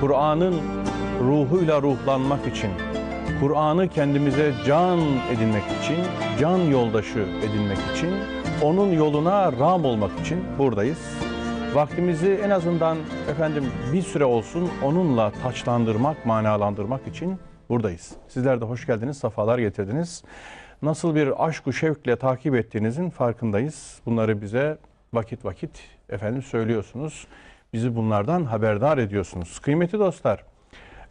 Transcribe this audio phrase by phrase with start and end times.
[0.00, 0.54] Kur'an'ın
[1.20, 2.70] ruhuyla ruhlanmak için,
[3.40, 4.98] Kur'an'ı kendimize can
[5.30, 5.96] edinmek için,
[6.40, 8.10] can yoldaşı edinmek için,
[8.62, 10.98] onun yoluna ram olmak için buradayız.
[11.74, 12.98] Vaktimizi en azından
[13.30, 17.38] efendim bir süre olsun onunla taçlandırmak, manalandırmak için
[17.68, 18.12] buradayız.
[18.28, 20.24] Sizler de hoş geldiniz, safalar getirdiniz.
[20.82, 24.00] Nasıl bir aşk-ı şevkle takip ettiğinizin farkındayız.
[24.06, 24.78] Bunları bize
[25.12, 25.70] vakit vakit
[26.08, 27.26] efendim söylüyorsunuz.
[27.72, 29.58] Bizi bunlardan haberdar ediyorsunuz.
[29.58, 30.44] Kıymetli dostlar,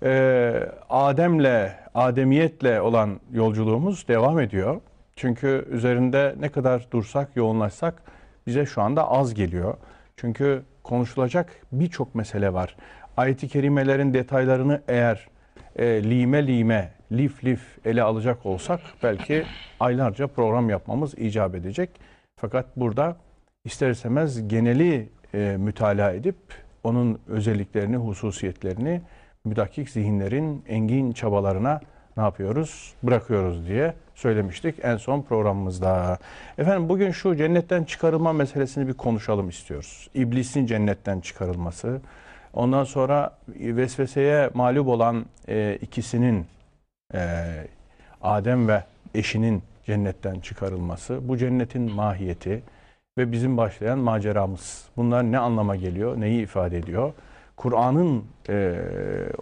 [0.04, 4.82] e, Adem'le, Ademiyetle olan yolculuğumuz devam ediyor.
[5.16, 8.02] Çünkü üzerinde ne kadar dursak, yoğunlaşsak
[8.48, 9.78] bize şu anda az geliyor.
[10.18, 12.76] Çünkü konuşulacak birçok mesele var.
[13.18, 15.28] Ayet-i kerimelerin detaylarını eğer
[15.76, 19.44] e, lime lime, lif lif ele alacak olsak belki
[19.80, 21.90] aylarca program yapmamız icap edecek.
[22.36, 23.18] Fakat burada
[23.66, 26.36] ister istemez geneli e, mütalaa edip
[26.84, 29.02] onun özelliklerini, hususiyetlerini
[29.46, 31.80] müdakik zihinlerin engin çabalarına
[32.18, 32.94] ne yapıyoruz?
[33.04, 36.18] Bırakıyoruz diye söylemiştik en son programımızda.
[36.58, 40.10] Efendim bugün şu cennetten çıkarılma meselesini bir konuşalım istiyoruz.
[40.14, 42.02] İblisin cennetten çıkarılması.
[42.54, 46.46] Ondan sonra vesveseye mağlup olan e, ikisinin
[47.14, 47.20] e,
[48.22, 48.84] Adem ve
[49.16, 51.28] eşinin cennetten çıkarılması.
[51.28, 52.64] Bu cennetin mahiyeti
[53.18, 54.86] ve bizim başlayan maceramız.
[54.98, 57.14] Bunlar ne anlama geliyor, neyi ifade ediyor?
[57.58, 58.76] Kur'an'ın e,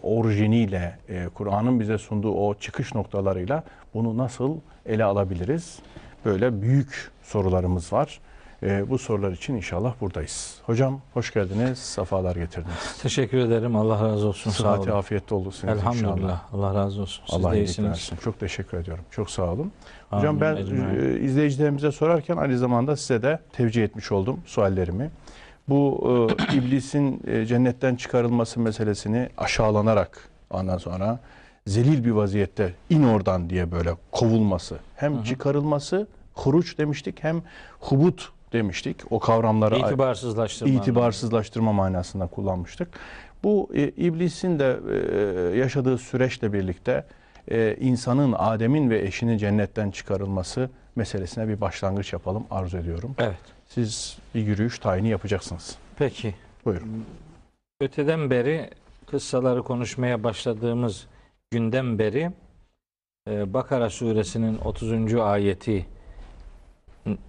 [0.03, 3.63] orijiniyle, e, Kur'an'ın bize sunduğu o çıkış noktalarıyla
[3.93, 5.79] bunu nasıl ele alabiliriz?
[6.25, 8.19] Böyle büyük sorularımız var.
[8.63, 10.55] E, bu sorular için inşallah buradayız.
[10.65, 12.97] Hocam hoş geldiniz, safalar getirdiniz.
[13.01, 13.75] Teşekkür ederim.
[13.75, 14.51] Allah razı olsun.
[14.51, 14.99] Saati olun.
[14.99, 16.17] afiyette olursunuz Elhamdülillah.
[16.17, 16.53] inşallah.
[16.53, 17.23] Allah razı olsun.
[17.25, 18.17] Siz Allah iyilik versin.
[18.23, 19.03] Çok teşekkür ediyorum.
[19.11, 19.71] Çok sağ olun.
[20.09, 25.11] Hocam ben Amin, e, izleyicilerimize sorarken aynı zamanda size de tevcih etmiş oldum suallerimi.
[25.69, 26.03] Bu
[26.51, 31.19] e, iblisin e, cennetten çıkarılması meselesini aşağılanarak ondan sonra
[31.67, 34.77] zelil bir vaziyette in oradan diye böyle kovulması.
[34.95, 37.41] Hem çıkarılması huruç demiştik hem
[37.79, 39.11] hubut demiştik.
[39.11, 40.73] O kavramları İtibarsızlaştırma.
[40.73, 42.87] itibarsızlaştırma manasında kullanmıştık.
[43.43, 44.79] Bu e, iblisin de
[45.53, 47.05] e, yaşadığı süreçle birlikte
[47.51, 53.15] e, insanın, Adem'in ve eşinin cennetten çıkarılması meselesine bir başlangıç yapalım arzu ediyorum.
[53.19, 53.37] Evet.
[53.67, 55.75] Siz bir yürüyüş tayini yapacaksınız.
[55.97, 56.35] Peki.
[56.65, 57.05] Buyurun.
[57.81, 58.69] Öteden beri
[59.07, 61.07] kıssaları konuşmaya başladığımız
[61.51, 62.31] günden beri
[63.29, 65.13] e, Bakara suresinin 30.
[65.15, 65.85] ayeti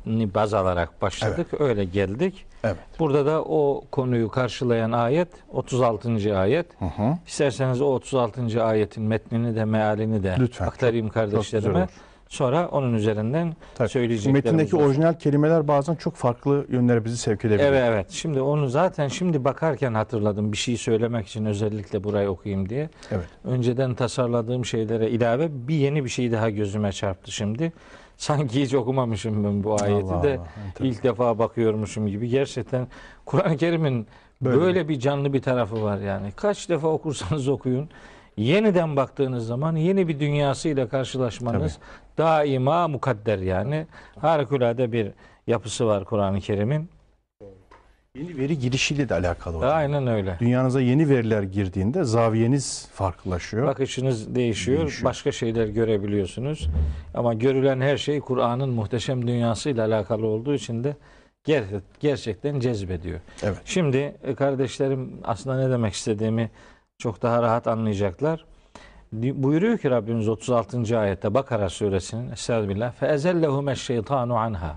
[0.06, 1.46] ni baz alarak başladık.
[1.58, 2.46] Öyle geldik.
[2.64, 2.76] Evet.
[2.98, 6.38] Burada da o konuyu karşılayan ayet 36.
[6.38, 6.66] ayet.
[6.78, 7.16] Hı hı.
[7.26, 8.64] İsterseniz o 36.
[8.64, 10.66] ayetin metnini de mealini de Lütfen.
[10.66, 11.86] aktarayım kardeşlerime.
[12.28, 13.88] Sonra onun üzerinden Tabii.
[13.88, 14.86] söyleyeceklerimiz Metindeki olsun.
[14.86, 17.64] orijinal kelimeler bazen çok farklı yönlere bizi sevk edebilir.
[17.64, 18.10] Evet evet.
[18.10, 22.88] Şimdi onu zaten şimdi bakarken hatırladım bir şey söylemek için özellikle burayı okuyayım diye.
[23.10, 23.26] Evet.
[23.44, 27.72] Önceden tasarladığım şeylere ilave bir yeni bir şey daha gözüme çarptı şimdi.
[28.16, 30.46] Sanki hiç okumamışım ben bu ayeti Allah de Allah,
[30.80, 32.28] ilk defa bakıyormuşum gibi.
[32.28, 32.88] Gerçekten
[33.26, 34.06] Kur'an-ı Kerim'in
[34.40, 36.32] Böyle böyle, bir canlı bir tarafı var yani.
[36.36, 37.88] Kaç defa okursanız okuyun.
[38.36, 41.78] Yeniden baktığınız zaman yeni bir dünyasıyla karşılaşmanız
[42.18, 43.86] daima mukadder yani.
[44.18, 45.12] Harikulade bir
[45.46, 46.88] yapısı var Kur'an-ı Kerim'in.
[48.18, 49.56] Yeni veri girişiyle de alakalı.
[49.56, 49.70] hocam.
[49.76, 50.36] Aynen öyle.
[50.40, 53.66] Dünyanıza yeni veriler girdiğinde zaviyeniz farklılaşıyor.
[53.66, 55.04] Bakışınız değişiyor, Değişiyor.
[55.04, 56.68] başka şeyler görebiliyorsunuz.
[57.14, 60.96] Ama görülen her şey Kur'an'ın muhteşem dünyasıyla alakalı olduğu için de
[61.46, 63.20] ger- gerçekten cezbediyor.
[63.42, 63.58] Evet.
[63.64, 66.50] Şimdi e, kardeşlerim aslında ne demek istediğimi
[66.98, 68.44] çok daha rahat anlayacaklar.
[69.12, 70.98] Buyuruyor ki Rabbimiz 36.
[70.98, 74.76] ayette Bakara suresinin Estağfirullah fe ezellehume şeytanu anha.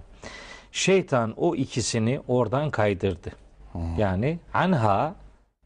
[0.72, 3.32] Şeytan o ikisini oradan kaydırdı.
[3.98, 5.16] Yani anha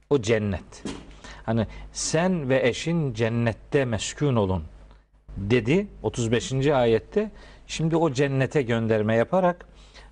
[0.10, 0.84] o cennet.
[1.46, 4.64] Hani sen ve eşin cennette meskun olun
[5.38, 6.68] dedi 35.
[6.68, 7.32] ayette.
[7.68, 9.66] Şimdi o cennete gönderme yaparak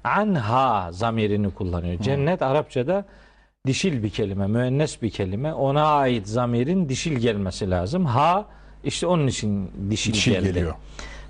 [0.03, 2.01] anha zamirini kullanıyor.
[2.01, 3.05] Cennet Arapçada
[3.67, 5.53] dişil bir kelime, müennes bir kelime.
[5.53, 8.05] Ona ait zamirin dişil gelmesi lazım.
[8.05, 8.45] Ha
[8.83, 10.45] işte onun için dişil, Dişil geldi.
[10.47, 10.73] geliyor.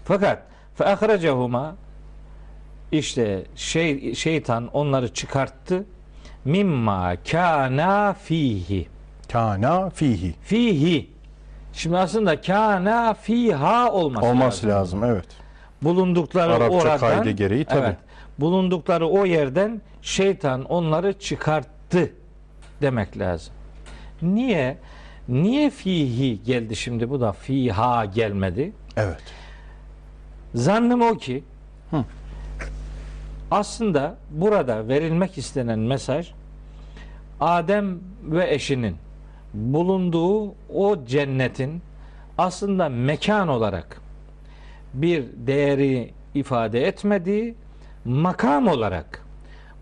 [0.06, 0.44] Fakat
[0.76, 1.76] fe ahracahuma
[2.92, 5.86] işte şey şeytan onları çıkarttı.
[6.46, 8.88] Mimma kana fihi.
[9.32, 10.34] Kana fihi.
[10.42, 11.10] Fihi.
[11.74, 15.02] Şimdi aslında kana fiha olması, Olması lazım.
[15.02, 15.04] lazım.
[15.16, 15.26] Evet.
[15.82, 17.80] Bulundukları Arapça oradan kaydı gereği tabii.
[17.86, 17.98] Evet.
[18.40, 22.14] Bulundukları o yerden şeytan onları çıkarttı
[22.82, 23.54] demek lazım.
[24.22, 24.78] Niye?
[25.30, 28.72] Niye fihi geldi şimdi bu da fiha gelmedi?
[28.98, 29.22] Evet.
[30.56, 31.44] Zannım o ki
[31.92, 32.04] Hı.
[33.52, 36.32] Aslında burada verilmek istenen mesaj
[37.40, 38.96] Adem ve eşinin
[39.54, 41.82] bulunduğu o cennetin
[42.38, 44.02] aslında mekan olarak
[44.94, 47.56] bir değeri ifade etmediği
[48.06, 49.26] makam olarak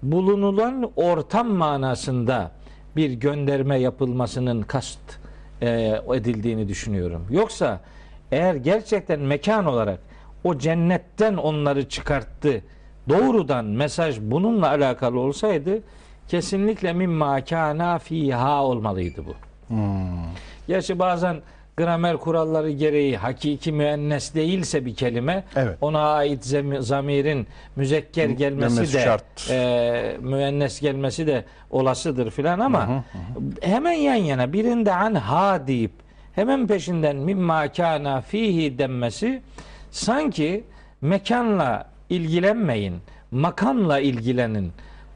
[0.04, 2.52] bulunulan ortam manasında
[2.96, 5.00] bir gönderme yapılmasının kast
[5.62, 7.26] e, edildiğini düşünüyorum.
[7.30, 7.82] Yoksa
[8.32, 10.00] eğer gerçekten mekan olarak
[10.44, 12.64] o cennetten onları çıkarttı
[13.10, 15.80] doğrudan mesaj bununla alakalı olsaydı
[16.28, 19.34] kesinlikle mimma kana fiha olmalıydı bu.
[20.68, 21.38] Gerçi bazen
[21.78, 25.78] gramer kuralları gereği hakiki müennes değilse bir kelime Evet.
[25.82, 26.46] ona ait
[26.80, 29.50] zamirin müzekker gelmesi Gelmesi de şart.
[29.52, 33.04] e, müennes gelmesi de olasıdır filan ama
[33.62, 35.92] hemen yan yana birinde an ha deyip
[36.36, 39.42] hemen peşinden mimma kana fihi denmesi
[39.92, 40.64] sanki
[41.02, 42.96] mekanla ilgilenmeyin,
[43.32, 44.72] makamla ilgilenin,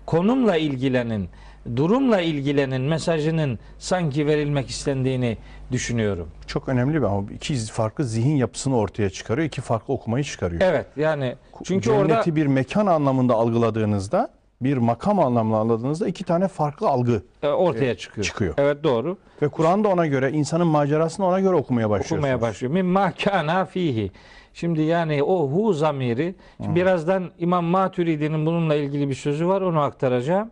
[0.05, 1.29] konumla ilgilenin,
[1.75, 5.37] durumla ilgilenin mesajının sanki verilmek istendiğini
[5.71, 6.27] düşünüyorum.
[6.47, 9.47] Çok önemli bir ama iki farklı zihin yapısını ortaya çıkarıyor.
[9.47, 10.61] iki farklı okumayı çıkarıyor.
[10.61, 14.29] Evet yani çünkü Cenneti orada bir mekan anlamında algıladığınızda,
[14.61, 18.25] bir makam anlamında algıladığınızda iki tane farklı algı e, ortaya çıkıyor.
[18.25, 18.53] çıkıyor.
[18.57, 19.17] Evet doğru.
[19.41, 22.19] ve Kur'an da ona göre insanın macerasını ona göre okumaya başlıyorsunuz.
[22.19, 22.73] okumaya başlıyor.
[22.73, 24.11] Mimma kana fihi.
[24.53, 29.79] Şimdi yani o hu zamiri şimdi birazdan İmam Maturidi'nin bununla ilgili bir sözü var onu
[29.79, 30.51] aktaracağım.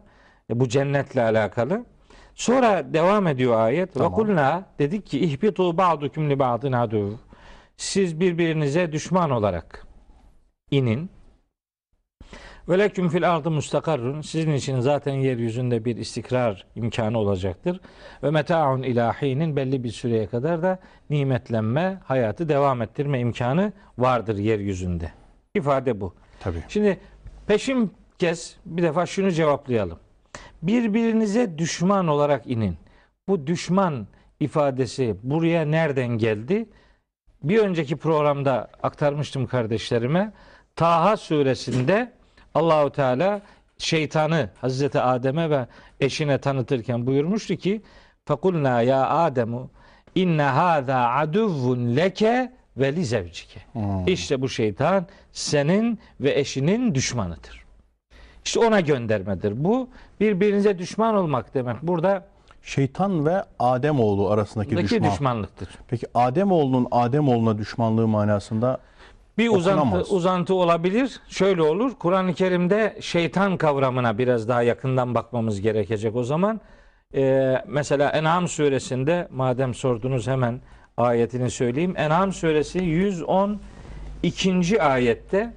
[0.50, 1.86] E, bu cennetle alakalı.
[2.36, 3.90] Sonra devam ediyor ayet.
[3.90, 4.14] Ve Tamam.
[4.14, 7.12] kulna dedik ki ihbitu ba'dukum li ba'din aduv.
[7.78, 9.88] Siz birbirinize düşman olarak
[10.72, 11.10] inin.
[12.70, 14.22] Ve leküm fil ardı mustakarrun.
[14.22, 17.80] Sizin için zaten yeryüzünde bir istikrar imkanı olacaktır.
[18.24, 20.80] Ve meta'un ilahinin belli bir süreye kadar da
[21.10, 25.12] nimetlenme, hayatı devam ettirme imkanı vardır yeryüzünde.
[25.56, 26.14] İfade bu.
[26.40, 26.64] Tabii.
[26.68, 27.00] Şimdi
[27.48, 30.00] peşin kez bir defa şunu cevaplayalım.
[30.62, 32.78] Birbirinize düşman olarak inin.
[33.28, 34.08] Bu düşman
[34.40, 36.70] ifadesi buraya nereden geldi?
[37.44, 40.34] Bir önceki programda aktarmıştım kardeşlerime.
[40.76, 42.19] Taha suresinde
[42.56, 43.42] Allahu Teala
[43.78, 45.68] şeytanı Hazreti Adem'e ve
[46.00, 47.82] eşine tanıtırken buyurmuştu ki
[48.28, 49.70] Fekulna ya Ademu
[50.16, 53.60] inne hâzâ aduvvun leke ve li zevcike.
[54.08, 57.66] İşte bu şeytan senin ve eşinin düşmanıdır.
[58.46, 59.64] İşte ona göndermedir.
[59.64, 61.82] Bu birbirinize düşman olmak demek.
[61.84, 62.26] Burada
[62.64, 65.12] Şeytan ve Ademoğlu arasındaki düşman.
[65.12, 65.70] düşmanlıktır.
[65.88, 68.78] Peki Ademoğlunun Ademoğluna düşmanlığı manasında
[69.40, 70.12] Bir uzantı, Okunamaz.
[70.12, 71.20] uzantı olabilir.
[71.30, 71.92] Şöyle olur.
[72.00, 76.62] Kur'an-ı Kerim'de şeytan kavramına biraz daha yakından bakmamız gerekecek o zaman.
[77.16, 80.62] Ee, mesela En'am suresinde madem sordunuz hemen
[80.98, 81.94] ayetini söyleyeyim.
[81.98, 84.82] En'am suresi 112.
[84.82, 85.54] ayette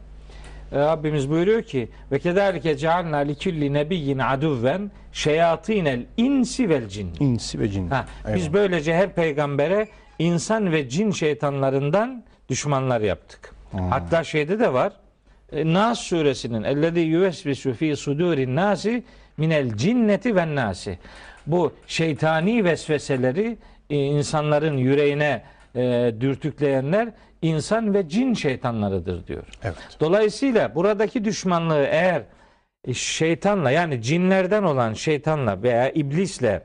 [0.73, 7.13] e, Rabbimiz buyuruyor ki ve kederike cealna li kulli nebiyyin aduven şeyatinel insi vel cinni.
[7.21, 7.91] insi ve cin.
[7.91, 9.89] Ha, biz böylece her peygambere
[10.19, 13.52] insan ve cin şeytanlarından düşmanlar yaptık.
[13.91, 14.93] Hatta şeyde de var.
[15.53, 19.05] e, Nas suresinin ellezî yüvesvisu fî sudûrin nâsi
[19.37, 20.99] minel cinneti ven nâsi.
[21.47, 23.59] Bu şeytani vesveseleri
[23.91, 25.43] e, insanların yüreğine
[25.77, 27.09] e, dürtükleyenler
[27.43, 29.45] insan ve cin şeytanlarıdır diyor.
[29.63, 29.77] Evet.
[30.01, 32.23] Dolayısıyla buradaki düşmanlığı eğer
[32.95, 36.63] şeytanla yani cinlerden olan şeytanla veya iblisle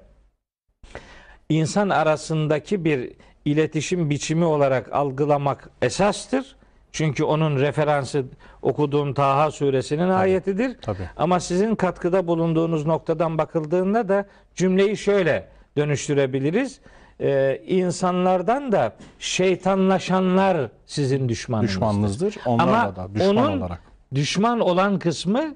[1.49, 3.11] insan arasındaki bir
[3.45, 6.56] iletişim biçimi olarak algılamak esastır.
[6.97, 8.25] Çünkü onun referansı
[8.61, 10.77] okuduğum Taha suresinin ayetidir.
[10.81, 11.09] Tabii.
[11.17, 14.25] Ama sizin katkıda bulunduğunuz noktadan bakıldığında da
[14.55, 16.79] cümleyi şöyle dönüştürebiliriz.
[17.21, 21.73] Ee, insanlardan da şeytanlaşanlar sizin düşmanınızdır.
[21.75, 22.37] Düşmanınızdır.
[22.45, 23.81] Onlarla Ama da düşman onun olarak.
[24.15, 25.55] düşman olan kısmı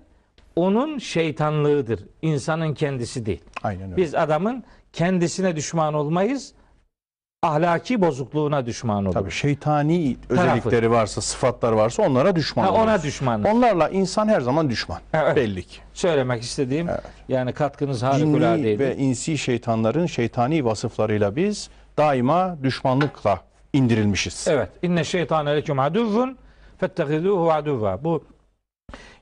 [0.56, 2.00] onun şeytanlığıdır.
[2.22, 3.44] İnsanın kendisi değil.
[3.64, 3.98] Aynen öyle.
[3.98, 6.54] Biz adamın kendisine düşman olmayız.
[7.52, 9.14] Ahlaki bozukluğuna düşman oluruz.
[9.14, 10.42] Tabii şeytani Tarafı.
[10.44, 13.04] özellikleri varsa, sıfatlar varsa onlara düşman Ha, ona oluruz.
[13.04, 13.44] düşman.
[13.44, 15.00] Onlarla insan her zaman düşman.
[15.14, 15.36] Evet.
[15.36, 15.78] Belli ki.
[15.94, 17.02] Söylemek istediğim Evet.
[17.30, 18.80] yani katkınız Cinni harikuladeydi.
[18.80, 23.40] ve insi şeytanların şeytani vasıflarıyla biz daima düşmanlıkla
[23.74, 24.48] indirilmişiz.
[24.50, 24.70] Evet.
[24.82, 26.38] İnne şeytane leküm aduvvun
[26.78, 28.04] fettehiduhu aduva.
[28.04, 28.24] Bu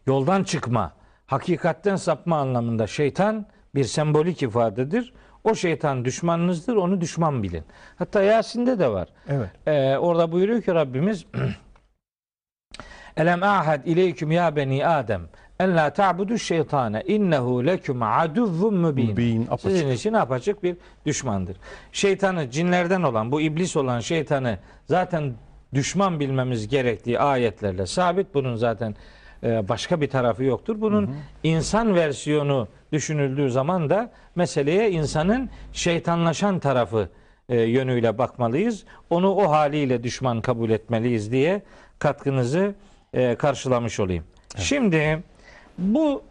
[0.07, 0.93] yoldan çıkma,
[1.25, 3.45] hakikatten sapma anlamında şeytan
[3.75, 5.13] bir sembolik ifadedir.
[5.43, 7.63] O şeytan düşmanınızdır, onu düşman bilin.
[7.95, 9.07] Hatta Yasin'de de var.
[9.29, 9.49] Evet.
[9.67, 11.25] Ee, orada buyuruyor ki Rabbimiz
[13.17, 15.21] Elem ahad ileyküm ya beni Adem
[15.59, 19.47] en la ta'budu şeytane innehu leküm aduvvun mübin.
[19.59, 21.57] Sizin için apaçık bir düşmandır.
[21.91, 25.33] Şeytanı cinlerden olan bu iblis olan şeytanı zaten
[25.73, 28.33] düşman bilmemiz gerektiği ayetlerle sabit.
[28.33, 28.95] Bunun zaten
[29.43, 30.81] başka bir tarafı yoktur.
[30.81, 37.09] Bunun insan versiyonu düşünüldüğü zaman da meseleye insanın şeytanlaşan tarafı
[37.49, 38.85] e, yönüyle bakmalıyız.
[39.09, 41.61] Onu o haliyle düşman kabul etmeliyiz diye
[41.99, 42.75] katkınızı
[43.13, 44.23] e, karşılamış olayım.
[44.57, 45.23] Şimdi
[45.77, 46.23] bu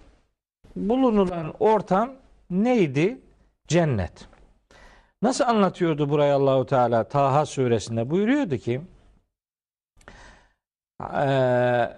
[0.76, 2.10] bulunulan ortam
[2.50, 3.18] neydi?
[3.68, 4.28] Cennet.
[5.22, 8.80] Nasıl anlatıyordu burayı Allahu Teala Taha suresinde buyuruyordu ki
[11.00, 11.96] eee,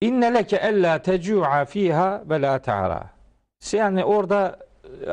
[0.00, 3.10] İnne leke ella tecu'a fiha ve la ta'ra.
[3.72, 4.58] Yani orada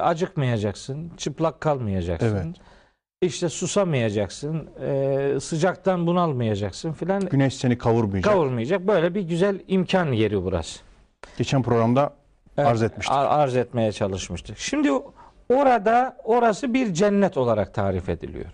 [0.01, 2.35] acıkmayacaksın, çıplak kalmayacaksın.
[2.35, 2.55] Evet.
[3.21, 7.19] İşte susamayacaksın, eee, sıcaktan bunalmayacaksın filan.
[7.21, 8.33] Güneş seni kavurmayacak.
[8.33, 8.87] Kavurmayacak.
[8.87, 10.79] Böyle bir güzel imkan yeri burası.
[11.37, 12.13] Geçen programda
[12.57, 13.15] Evet, arz etmiştik.
[13.15, 14.57] ar- Arz etmeye çalışmıştık.
[14.57, 14.91] Şimdi
[15.53, 18.51] orada orası bir cennet olarak tarif ediliyor.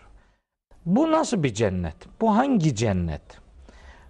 [0.86, 1.96] Bu nasıl bir cennet?
[2.22, 3.22] Bu hangi cennet?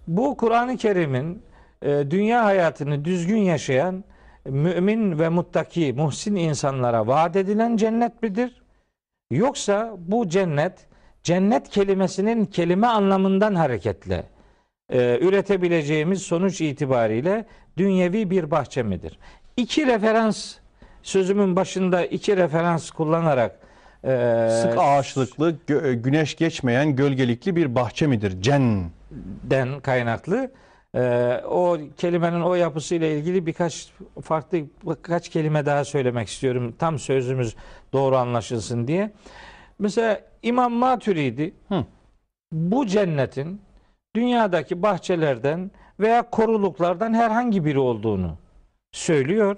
[0.06, 1.40] Bu Kur'an-ı Kerim'in e,
[1.82, 4.04] dünya hayatını düzgün yaşayan
[4.46, 8.62] mümin ve muttaki, muhsin insanlara vaat edilen cennet midir?
[9.30, 10.86] Yoksa bu cennet
[11.22, 14.24] cennet kelimesinin kelime anlamından hareketle
[14.92, 17.44] e, üretebileceğimiz sonuç itibariyle
[17.76, 19.18] dünyevi bir bahçe midir?
[19.56, 20.54] İki referans
[21.02, 23.58] sözümün başında iki referans kullanarak
[24.04, 28.42] e, Sık ağaçlıklı, gö- güneş geçmeyen gölgelikli bir bahçe midir?
[28.42, 28.90] Cen.
[29.42, 30.50] den kaynaklı
[30.96, 36.74] e, o kelimenin o yapısıyla ilgili birkaç farklı birkaç kelime daha söylemek istiyorum.
[36.78, 37.56] Tam sözümüz
[37.92, 39.12] doğru anlaşılsın diye.
[39.78, 41.84] Mesela İmam Maturidi Hı.
[42.52, 43.60] bu cennetin
[44.16, 45.70] dünyadaki bahçelerden
[46.00, 48.38] veya koruluklardan herhangi biri olduğunu
[48.92, 49.56] söylüyor.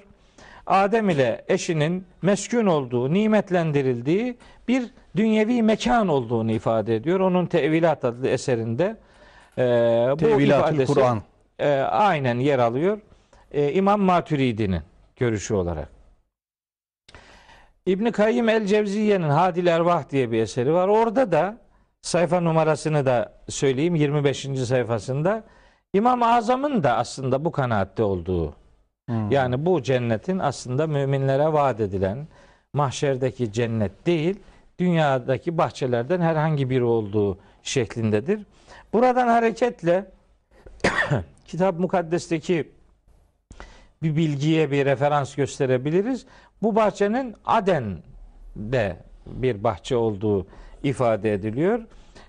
[0.67, 4.37] Adem ile eşinin meskun olduğu, nimetlendirildiği
[4.69, 7.21] bir dünyevi mekan olduğunu ifade ediyor.
[7.21, 8.97] Onun Tevilat adlı eserinde
[9.59, 9.63] e,
[10.21, 11.23] bu ifadesi Kur'an.
[11.59, 12.99] e, aynen yer alıyor.
[13.53, 14.83] E, İmam Maturidi'nin
[15.17, 15.89] görüşü olarak.
[17.87, 20.89] İbn Kayyim el Cevziye'nin Hadil Ervah diye bir eseri var.
[20.89, 21.57] Orada da
[22.03, 24.47] sayfa numarasını da söyleyeyim 25.
[24.67, 25.45] sayfasında
[25.93, 28.55] İmam-ı Azam'ın da aslında bu kanaatte olduğu
[29.09, 29.31] Hmm.
[29.31, 32.27] yani bu cennetin aslında müminlere vaat edilen
[32.73, 34.37] mahşerdeki cennet değil,
[34.79, 38.41] dünyadaki bahçelerden herhangi biri olduğu şeklindedir.
[38.95, 40.05] Buradan hareketle
[41.47, 42.73] kitap mukaddesteki
[44.03, 46.27] bir bilgiye bir referans gösterebiliriz.
[46.63, 48.97] Bu bahçenin Aden'de
[49.27, 50.47] bir bahçe olduğu
[50.83, 51.81] ifade ediliyor.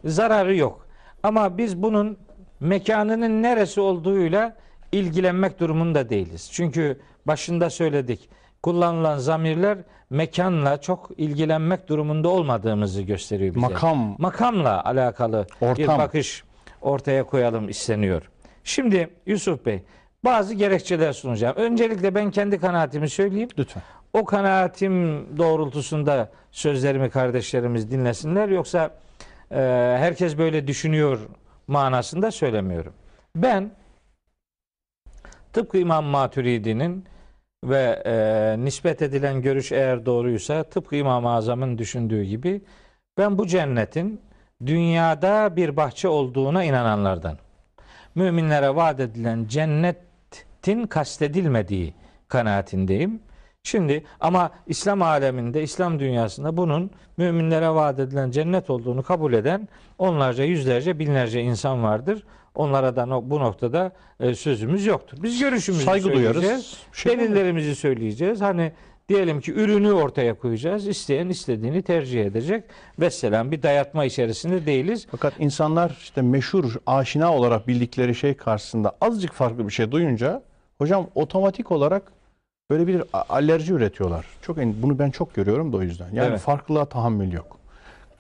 [0.05, 0.87] Zararı yok.
[1.23, 2.17] Ama biz bunun
[2.59, 4.55] mekanının neresi olduğuyla
[4.91, 6.49] ilgilenmek durumunda değiliz.
[6.51, 8.29] Çünkü başında söyledik.
[8.63, 9.77] Kullanılan zamirler
[10.09, 13.67] mekanla çok ilgilenmek durumunda olmadığımızı gösteriyor bize.
[13.67, 14.15] Makam.
[14.19, 15.97] Makamla alakalı bir Ortam.
[15.99, 16.43] bakış
[16.85, 18.29] ortaya koyalım isteniyor.
[18.63, 19.83] Şimdi Yusuf Bey
[20.23, 21.55] bazı gerekçeler sunacağım.
[21.55, 23.49] Öncelikle ben kendi kanaatimi söyleyeyim.
[23.59, 23.83] Lütfen.
[24.13, 28.49] O kanaatim doğrultusunda sözlerimi kardeşlerimiz dinlesinler.
[28.49, 28.91] Yoksa
[29.51, 29.57] e,
[29.99, 31.19] herkes böyle düşünüyor
[31.67, 32.93] manasında söylemiyorum.
[33.35, 33.71] Ben
[35.53, 37.05] tıpkı İmam Maturidi'nin
[37.63, 42.61] ve e, nispet edilen görüş eğer doğruysa tıpkı İmam-ı Azam'ın düşündüğü gibi
[43.17, 44.21] ben bu cennetin
[44.67, 47.37] dünyada bir bahçe olduğuna inananlardan.
[48.15, 51.93] Müminlere vaat edilen cennetin kastedilmediği
[52.27, 53.19] kanaatindeyim.
[53.63, 59.67] Şimdi ama İslam aleminde, İslam dünyasında bunun müminlere vaat edilen cennet olduğunu kabul eden
[59.97, 62.23] onlarca, yüzlerce, binlerce insan vardır.
[62.55, 65.17] Onlara da bu noktada e, sözümüz yoktur.
[65.23, 66.41] Biz görüşümüzü Saygı söyleyeceğiz.
[66.41, 66.77] duyarız.
[66.93, 68.41] Şey delillerimizi söyleyeceğiz.
[68.41, 68.71] Hani
[69.09, 70.87] diyelim ki ürünü ortaya koyacağız.
[70.87, 72.63] İsteyen istediğini tercih edecek.
[72.99, 75.07] Vesselam bir dayatma içerisinde değiliz.
[75.11, 80.43] Fakat insanlar işte meşhur, aşina olarak bildikleri şey karşısında azıcık farklı bir şey duyunca
[80.77, 82.11] hocam otomatik olarak
[82.69, 84.25] böyle bir alerji üretiyorlar.
[84.41, 86.09] Çok bunu ben çok görüyorum da o yüzden.
[86.13, 86.39] Yani Evet.
[86.39, 87.59] farklılığa tahammül yok.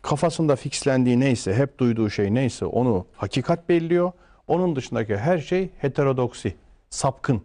[0.01, 4.11] Kafasında fixlendiği neyse, hep duyduğu şey neyse onu hakikat belliyor.
[4.47, 6.55] Onun dışındaki her şey heterodoksi,
[6.89, 7.41] sapkın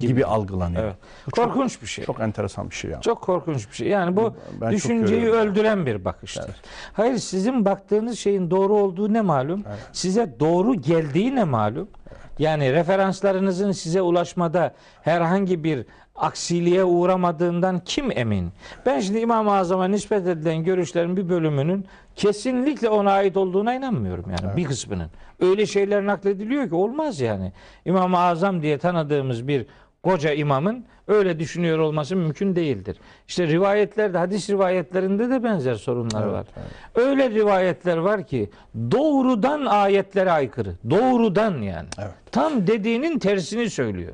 [0.00, 0.84] gibi, algılanıyor.
[0.84, 0.94] Evet.
[1.26, 2.04] Bu çok, Korkunç bir şey.
[2.04, 3.00] çok enteresan bir şey ya.
[3.00, 3.88] Çok korkunç bir şey.
[3.88, 6.44] Yani bu Ben düşünceyi öldüren bir bakıştır.
[6.44, 6.56] Evet.
[6.92, 9.64] Hayır sizin baktığınız şeyin doğru olduğu ne malum?
[9.68, 9.78] Evet.
[9.92, 11.88] Size doğru geldiği ne malum?
[12.38, 15.86] Yani referanslarınızın size ulaşmada herhangi bir
[16.16, 18.52] aksiliğe uğramadığından kim emin?
[18.86, 21.86] Ben şimdi İmam-ı Azam'a nispet edilen görüşlerin bir bölümünün
[22.16, 25.10] kesinlikle ona ait olduğuna inanmıyorum yani bir kısmının.
[25.40, 27.52] Öyle şeyler naklediliyor ki olmaz yani.
[27.84, 29.66] İmam-ı Azam diye tanıdığımız bir
[30.04, 32.96] koca imamın öyle düşünüyor olması mümkün değildir.
[33.28, 36.46] İşte rivayetlerde, hadis rivayetlerinde de benzer sorunlar Evet, var.
[36.56, 37.06] evet.
[37.06, 38.50] Öyle rivayetler var ki
[38.90, 40.74] doğrudan ayetlere aykırı.
[40.90, 41.88] Doğrudan yani.
[41.98, 42.14] Evet.
[42.32, 44.12] Tam dediğinin tersini söylüyor.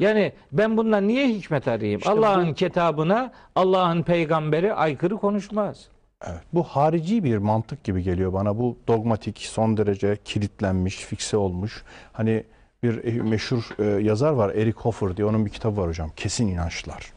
[0.00, 1.98] Yani ben bundan niye hikmet arayayım?
[1.98, 5.88] İşte Allah'ın kitabına, Allah'ın peygamberi aykırı konuşmaz.
[6.26, 6.40] Evet.
[6.52, 8.58] Bu harici bir mantık gibi geliyor bana.
[8.58, 11.82] Bu dogmatik, son derece kilitlenmiş, fikse olmuş.
[12.12, 12.44] Hani
[12.82, 16.10] bir e, meşhur e, yazar var Eric Hoffer diye onun bir kitabı var hocam.
[16.16, 17.12] Kesin inançlar.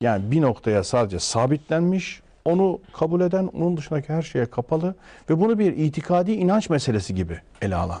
[0.00, 4.94] Yani bir noktaya sadece sabitlenmiş, onu kabul eden, onun dışındaki her şeye kapalı
[5.30, 8.00] ve bunu bir itikadi inanç meselesi gibi ele alan.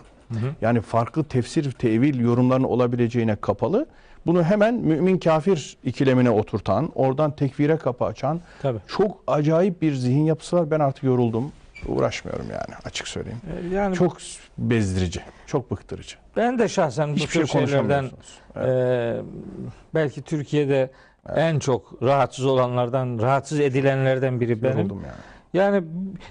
[0.60, 3.86] Yani farklı tefsir, tevil yorumların olabileceğine kapalı.
[4.26, 8.78] Bunu hemen mümin kafir ikilemine oturtan, oradan tekfire kapı açan Tabii.
[8.86, 10.70] çok acayip bir zihin yapısı var.
[10.70, 11.52] Ben artık yoruldum.
[11.86, 13.40] Uğraşmıyorum yani açık söyleyeyim.
[13.72, 14.16] Yani Çok
[14.58, 16.16] bezdirici, çok bıktırıcı.
[16.36, 18.38] ben de şahsen bu Hiçbir şey tür şeylerden konuşamıyorsunuz.
[18.56, 18.68] Evet.
[18.68, 19.22] e,
[19.94, 20.90] belki Türkiye'de
[21.36, 24.78] en çok rahatsız olanlardan, rahatsız edilenlerden biri benim.
[24.78, 25.31] Yoruldum yani.
[25.52, 25.82] Yani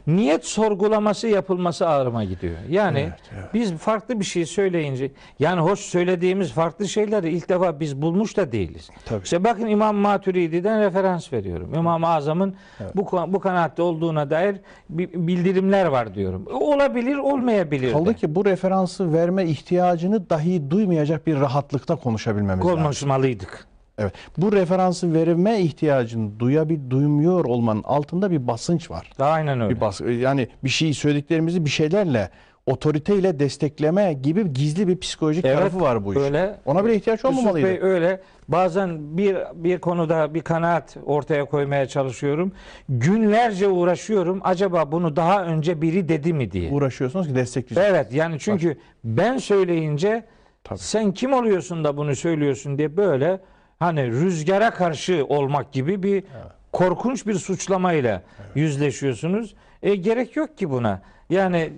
[0.08, 2.56] niyet sorgulaması yapılması ağrıma gidiyor.
[2.70, 3.54] Yani Evet, evet.
[3.54, 8.51] biz farklı bir şey söyleyince yani hoş söylediğimiz farklı şeyleri ilk defa biz bulmuş da
[8.51, 8.90] değiliz.
[9.06, 9.24] Tabii.
[9.24, 11.74] İşte bakın İmam Maturidi'den referans veriyorum.
[11.75, 12.56] İmam-ı Azam'ın
[12.96, 14.56] bu bu kanaatte olduğuna dair
[14.90, 16.46] bi- bildirimler var diyorum.
[16.54, 17.92] Olabilir, olmayabilir.
[17.92, 18.13] Kaldı de.
[18.13, 22.84] ki bu referansı verme ihtiyacını dahi duymayacak bir rahatlıkta konuşabilmemiz lazım.
[22.84, 23.71] konuşmalıydık.
[24.01, 24.13] Evet.
[24.38, 29.10] Bu referansı verme ihtiyacını duyabil, duymuyor olmanın altında bir basınç var.
[29.20, 29.75] Aynen öyle.
[29.75, 32.29] Bir bas yani bir şey söylediklerimizi bir şeylerle
[32.65, 36.24] otoriteyle destekleme gibi gizli bir psikolojik Evet, tarafı var bu işin.
[36.24, 36.55] öyle.
[36.65, 37.67] Ona bile ihtiyaç Yusuf olmamalıydı.
[37.67, 38.22] Bey öyle.
[38.48, 42.51] Bazen bir bir konuda bir kanaat ortaya koymaya çalışıyorum.
[42.89, 44.41] Günlerce uğraşıyorum.
[44.43, 46.72] Acaba bunu daha önce biri dedi mi diye.
[46.72, 47.91] Uğraşıyorsunuz ki destekleyecek.
[47.96, 50.24] Evet yani çünkü ben söyleyince
[50.63, 50.79] Tabii.
[50.79, 53.39] sen kim oluyorsun da bunu söylüyorsun diye böyle
[53.81, 56.23] hani rüzgara karşı olmak gibi bir
[56.71, 58.21] korkunç bir suçlamayla
[58.55, 59.55] yüzleşiyorsunuz.
[59.83, 61.01] E, gerek yok ki buna.
[61.29, 61.73] Yani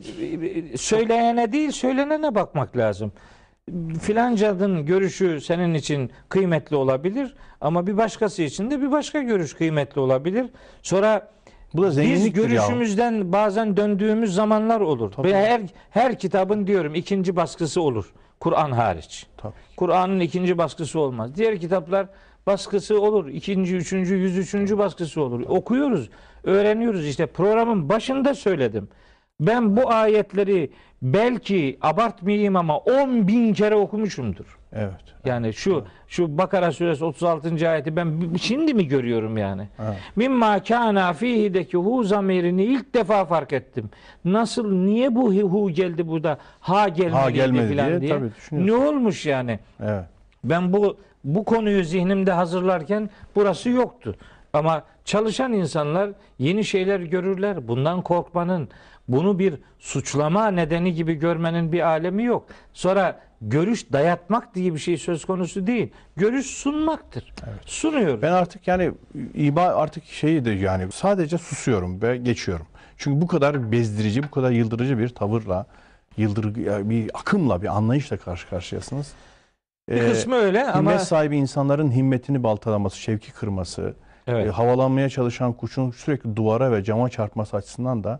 [0.73, 3.11] e, söyleyene değil söylenene bakmak lazım.
[4.01, 10.01] Filancanın görüşü senin için kıymetli olabilir ama bir başkası için de bir başka görüş kıymetli
[10.01, 10.45] olabilir.
[10.81, 11.31] Sonra
[11.73, 12.47] Bu da biz zenginliktir ya.
[12.47, 15.11] görüşümüzden bazen döndüğümüz zamanlar olur.
[15.11, 15.33] Tabii.
[15.33, 18.13] Her her kitabın diyorum ikinci baskısı olur.
[18.43, 19.25] Kur'an hariç.
[19.77, 21.35] Kur'an'ın ikinci baskısı olmaz.
[21.35, 22.07] Diğer kitaplar
[22.47, 23.27] baskısı olur.
[23.27, 25.41] İkinci, üçüncü, yüz üçüncü baskısı olur.
[25.47, 26.09] Okuyoruz,
[26.43, 27.07] öğreniyoruz.
[27.07, 28.89] İşte programın başında söyledim.
[29.39, 34.57] Ben bu ayetleri belki abartmayayım ama 10 bin kere okumuşumdur.
[34.73, 34.93] Evet.
[35.25, 37.69] Yani şu şu Bakara suresi 36.
[37.69, 39.67] ayeti ben şimdi mi görüyorum yani?
[39.79, 39.97] Evet.
[40.15, 43.89] Mimma kana fihi'deki hu zamirini ilk defa fark ettim.
[44.25, 48.11] Nasıl niye bu hu geldi burada ha gelmedi, Ha gelmedi filan diye diye.
[48.11, 49.59] tabii ne olmuş yani?
[49.83, 50.05] Evet.
[50.43, 54.15] Ben bu bu konuyu zihnimde hazırlarken burası yoktu.
[54.53, 57.67] Ama çalışan insanlar yeni şeyler görürler.
[57.67, 58.69] Bundan korkmanın,
[59.07, 62.45] bunu bir suçlama nedeni gibi görmenin bir alemi yok.
[62.73, 65.91] Sonra görüş dayatmak diye bir şey söz konusu değil.
[66.15, 67.33] Görüş sunmaktır.
[67.65, 68.21] Sunuyor.
[68.21, 68.91] Ben artık yani
[69.33, 72.65] iba artık şeyi de yani sadece susuyorum ve geçiyorum.
[72.97, 75.65] Çünkü bu kadar bezdirici, bu kadar yıldırıcı bir tavırla,
[76.17, 79.13] yıldır ya bir akımla, bir anlayışla karşı karşıyasınız.
[79.89, 83.93] bir Ee, kısmı öyle ama himmet sahibi insanların himmetini baltalaması, şevki kırması,
[84.27, 84.47] evet.
[84.47, 88.19] e, havalanmaya çalışan kuşun sürekli duvara ve cama çarpması açısından da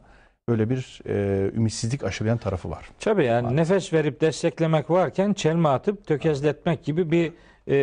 [0.50, 2.90] böyle bir e, ümitsizlik aşılayan tarafı var.
[3.00, 7.32] Tabii yani nefes verip desteklemek varken çelme atıp tökezletmek gibi bir
[7.68, 7.76] e,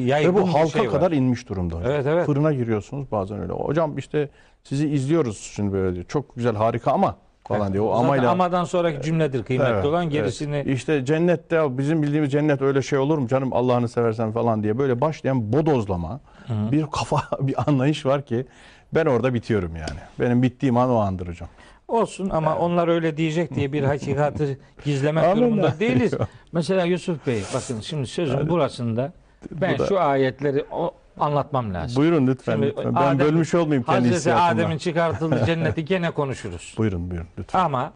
[0.00, 0.90] yaygın Ve bu halka şey var.
[0.90, 1.76] kadar inmiş durumda.
[1.76, 1.90] hocam.
[1.92, 2.26] Evet evet.
[2.26, 3.52] Fırına giriyorsunuz bazen öyle.
[3.52, 4.28] Hocam işte
[4.62, 6.06] sizi izliyoruz şimdi böyle diyor.
[6.08, 7.84] Çok güzel harika ama falan diyor.
[7.84, 10.12] O Zaten amayla amadan sonraki cümledir kıymetli Evet, olan evet.
[10.12, 14.78] gerisini İşte cennette bizim bildiğimiz cennet öyle şey olur mu canım Allah'ını seversen falan diye
[14.78, 18.46] böyle başlayan bodozlama bir kafa bir anlayış var ki
[18.94, 20.00] ben orada bitiyorum yani.
[20.20, 21.48] Benim bittiğim an o andır hocam.
[21.94, 26.14] Olsun ama onlar öyle diyecek diye bir hakikati gizlemek durumunda değiliz.
[26.52, 29.12] Mesela Yusuf Bey bakın şimdi sözün burasında
[29.50, 32.02] ben Bu şu ayetleri o, anlatmam lazım.
[32.02, 32.52] Buyurun lütfen.
[32.52, 32.94] Şimdi lütfen.
[32.94, 34.34] Ben Adem- bölmüş olmayayım kendi Hazreti.
[34.34, 36.74] Adem'in çıkartıldığı cenneti gene konuşuruz.
[36.78, 37.58] Buyurun buyurun lütfen.
[37.58, 37.92] Ama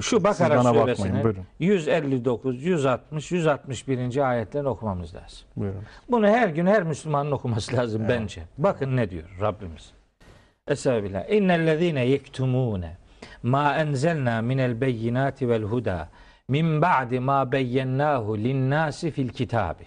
[0.00, 1.44] şu Bakara suresinin buyurun.
[1.58, 4.30] 159, 160, 161.
[4.30, 5.38] ayetlerini okumamız lazım.
[5.56, 5.82] Buyurun.
[6.10, 8.42] Bunu her gün her Müslümanın okuması lazım bence.
[8.58, 9.90] Bakın ne diyor Rabbimiz.
[10.68, 11.30] Estağfirullah.
[11.30, 12.96] İnnellezîne yektumûne
[13.42, 16.08] ma enzelnâ minel beyinâti vel hudâ
[16.48, 19.84] min ba'di ma beyyennâhu linnâsi fil kitâbi.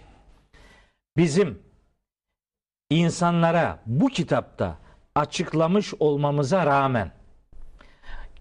[1.16, 1.58] Bizim
[2.90, 4.78] insanlara bu kitapta
[5.14, 7.12] açıklamış olmamıza rağmen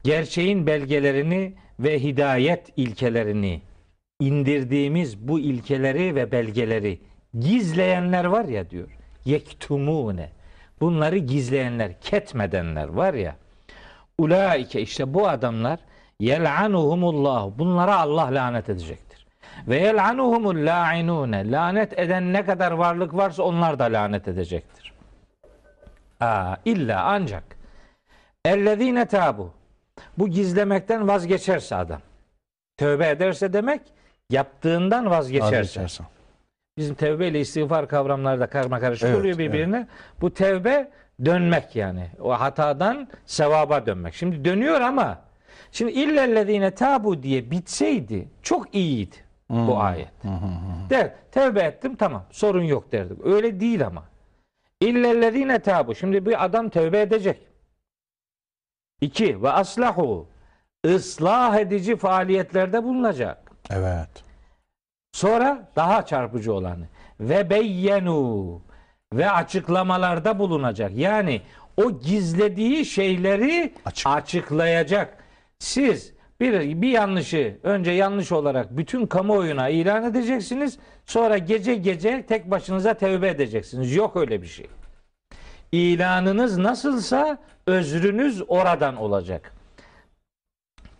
[0.03, 3.61] gerçeğin belgelerini ve hidayet ilkelerini
[4.19, 7.01] indirdiğimiz bu ilkeleri ve belgeleri
[7.39, 8.89] gizleyenler var ya diyor.
[9.25, 10.29] Yektumune.
[10.81, 13.35] Bunları gizleyenler, ketmedenler var ya.
[14.19, 15.79] Ulaike işte bu adamlar
[16.19, 17.49] yel'anuhumullah.
[17.57, 19.27] Bunlara Allah lanet edecektir.
[19.67, 21.51] Ve yel'anuhumul la'inune.
[21.51, 24.93] Lanet eden ne kadar varlık varsa onlar da lanet edecektir.
[26.19, 27.43] Aa, illa ancak
[28.45, 29.53] ellezine tabu.
[30.17, 32.01] Bu gizlemekten vazgeçerse adam.
[32.77, 33.81] Tövbe ederse demek
[34.29, 35.57] yaptığından vazgeçerse.
[35.57, 36.05] Vazgeçersen.
[36.77, 39.87] Bizim tevbe ile istiğfar kavramları da karma karışık Evet, oluyor birbirine.
[40.21, 40.91] Bu tevbe
[41.25, 42.07] dönmek yani.
[42.21, 44.13] O hatadan sevaba dönmek.
[44.13, 45.21] Şimdi dönüyor ama
[45.71, 49.15] şimdi illellezine tabu diye bitseydi çok iyiydi
[49.49, 50.11] bu ayet.
[50.89, 53.25] Der, tevbe ettim tamam sorun yok derdik.
[53.25, 54.03] Öyle değil ama.
[54.81, 55.95] İllellezine tabu.
[55.95, 57.47] Şimdi bir adam tevbe edecek.
[59.01, 60.27] İki ve aslahu
[60.85, 63.51] ıslah edici faaliyetlerde bulunacak.
[63.69, 64.09] Evet.
[65.11, 66.85] Sonra daha çarpıcı olanı
[67.19, 68.61] ve beyyenu
[69.13, 70.91] ve açıklamalarda bulunacak.
[70.95, 71.41] Yani
[71.77, 74.07] o gizlediği şeyleri Açık.
[74.07, 75.17] açıklayacak.
[75.59, 80.79] Siz bir, bir yanlışı önce yanlış olarak bütün kamuoyuna ilan edeceksiniz.
[81.05, 83.95] Sonra gece gece tek başınıza tevbe edeceksiniz.
[83.95, 84.67] Yok öyle bir şey.
[85.71, 89.53] İlanınız nasılsa özrünüz oradan olacak.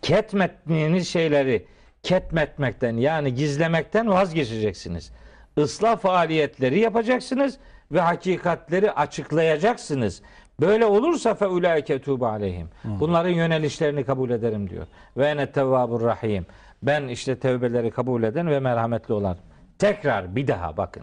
[0.02, 1.66] Ketmettiğiniz şeyleri
[2.02, 5.12] ketmetmekten yani gizlemekten vazgeçeceksiniz.
[5.56, 7.58] Islah faaliyetleri yapacaksınız
[7.92, 10.22] ve hakikatleri açıklayacaksınız.
[10.60, 12.68] Böyle olursa fe ulaike tuğbe aleyhim.
[12.84, 14.86] Bunların yönelişlerini kabul ederim diyor.
[15.16, 16.46] Ve ene tevvabur rahim.
[16.82, 19.36] Ben işte tevbeleri kabul eden ve merhametli olan.
[19.78, 21.02] Tekrar bir daha bakın.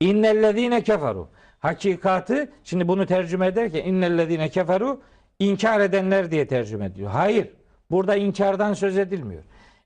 [0.00, 1.28] İnnellezine keferu.
[1.58, 5.00] Hakikatı şimdi bunu tercüme ederken innellezine keferu
[5.38, 7.10] inkar edenler diye tercüme ediyor.
[7.10, 7.48] Hayır.
[7.90, 9.42] Burada inkardan söz edilmiyor.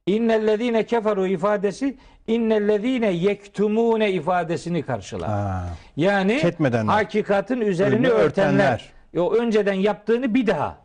[0.06, 5.28] İnnellezine keferu ifadesi innellezine yektumune ifadesini karşılar.
[5.30, 5.64] Ha.
[5.96, 6.92] Yani Ketmedenler.
[6.92, 8.72] hakikatin üzerini Önünü örtenler.
[8.72, 8.92] örtenler.
[9.18, 10.78] O önceden yaptığını bir daha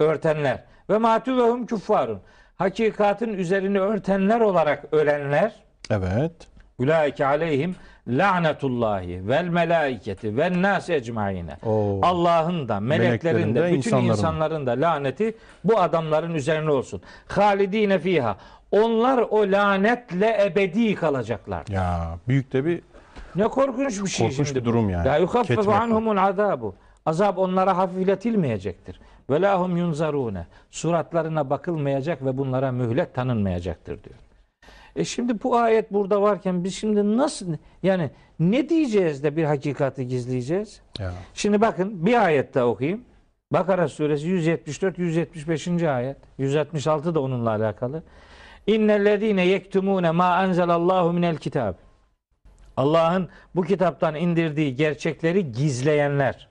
[0.00, 0.64] örtenler.
[0.90, 2.20] Ve matuvehum küffarun.
[2.56, 5.52] Hakikatin üzerini örtenler olarak ölenler
[5.90, 6.32] Evet.
[6.78, 7.76] Ulaike aleyhim
[8.08, 11.56] lanetullahi vel melaiketi vel nas ecmaine.
[12.02, 17.02] Allah'ın da, meleklerin Meleklerin de, de, bütün insanların insanların da laneti bu adamların üzerine olsun.
[17.28, 18.36] Halidine fiha.
[18.70, 21.64] Onlar o lanetle ebedi kalacaklar.
[21.70, 22.80] Ya büyük de bir
[23.36, 24.60] Ne korkunç bir şey Korkunç şimdi.
[24.60, 25.08] bir durum yani.
[25.08, 25.68] La Ketmek.
[25.68, 26.74] anhumul azabu.
[27.06, 29.00] Azap onlara hafifletilmeyecektir.
[29.30, 30.46] Ve lahum yunzarune.
[30.70, 34.16] Suratlarına bakılmayacak ve bunlara mühlet tanınmayacaktır diyor.
[34.98, 37.46] E şimdi bu ayet burada varken biz şimdi nasıl
[37.82, 40.80] yani ne diyeceğiz de bir hakikati gizleyeceğiz?
[40.98, 41.12] ya.
[41.34, 43.04] Şimdi bakın bir ayet daha okuyayım.
[43.52, 45.68] Bakara suresi 174 175.
[45.82, 46.16] ayet.
[46.38, 48.02] 166 da onunla alakalı.
[48.66, 51.74] İnnellezine yektumune ma enzelallahu minel kitab.
[52.76, 56.48] Allah'ın bu kitaptan indirdiği gerçekleri gizleyenler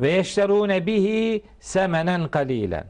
[0.00, 2.84] ve yeşterune bihi semenen kalilen.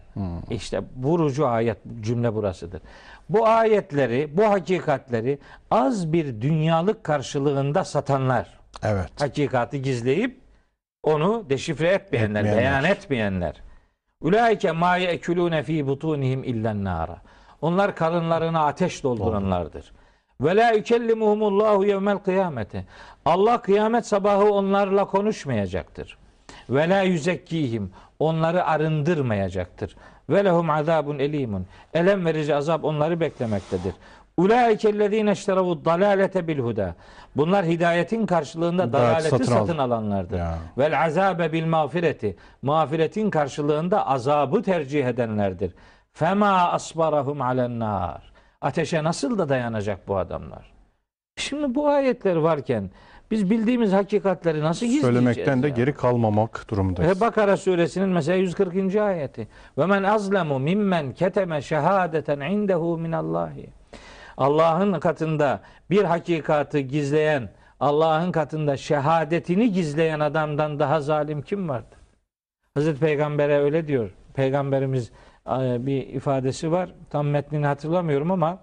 [0.51, 2.83] İşte vurucu ayet cümle burasıdır.
[3.29, 5.39] Bu ayetleri, bu hakikatleri
[5.71, 9.11] az bir dünyalık karşılığında satanlar Evet.
[9.21, 10.41] hakikati gizleyip
[11.03, 12.63] onu deşifre etmeyenler, Etmeyenler.
[12.63, 13.55] beyan etmeyenler.
[14.21, 17.17] Ulaike ma yekulune fi butunihim illen nara.
[17.63, 19.93] Onlar karınlarına ateş dolduranlardır.
[20.41, 22.87] Ve la yukellimuhumullahu yevmel kıyameti.
[23.25, 26.19] Allah kıyamet sabahı onlarla konuşmayacaktır.
[26.71, 27.91] Ve la yüzekkihim.
[28.19, 29.97] Onları arındırmayacaktır.
[30.31, 31.67] Ve lehum azabun elimun.
[31.95, 33.95] Elem verici azap onları beklemektedir.
[34.37, 36.95] Ulaikellezine işteravu dalalete bil huda.
[37.37, 40.39] Bunlar hidayetin karşılığında dalaleti satın satın, alanlardır.
[40.39, 40.59] Ya.
[40.79, 42.37] Vel azabe bil mağfireti.
[42.63, 45.75] Mağfiretin karşılığında azabı tercih edenlerdir.
[46.13, 48.33] Fema asbarahum alen nar.
[48.61, 50.73] Ateşe nasıl da dayanacak bu adamlar?
[51.37, 52.91] Şimdi bu ayetler varken
[53.31, 55.17] biz bildiğimiz hakikatleri nasıl gizleyeceğiz?
[55.17, 55.75] Söylemekten de ya?
[55.75, 57.21] geri kalmamak durumundayız.
[57.21, 58.97] Bakara suresinin mesela 140.
[58.97, 59.49] ayeti.
[59.79, 63.71] Ve men azlemu mimmen keteme şehadeten indehu minallahi.
[64.37, 65.61] Allah'ın katında
[65.91, 71.99] bir hakikatı gizleyen, Allah'ın katında şehadetini gizleyen adamdan daha zalim kim vardır?
[72.75, 74.11] Hazreti Peygamber'e öyle diyor.
[74.35, 75.11] Peygamberimiz
[75.47, 76.95] e, bir ifadesi var.
[77.11, 78.59] Tam metnini hatırlamıyorum ama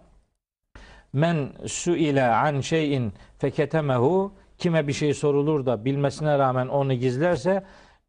[1.14, 7.64] men suile an şeyin feketemehu kime bir şey sorulur da bilmesine rağmen onu gizlerse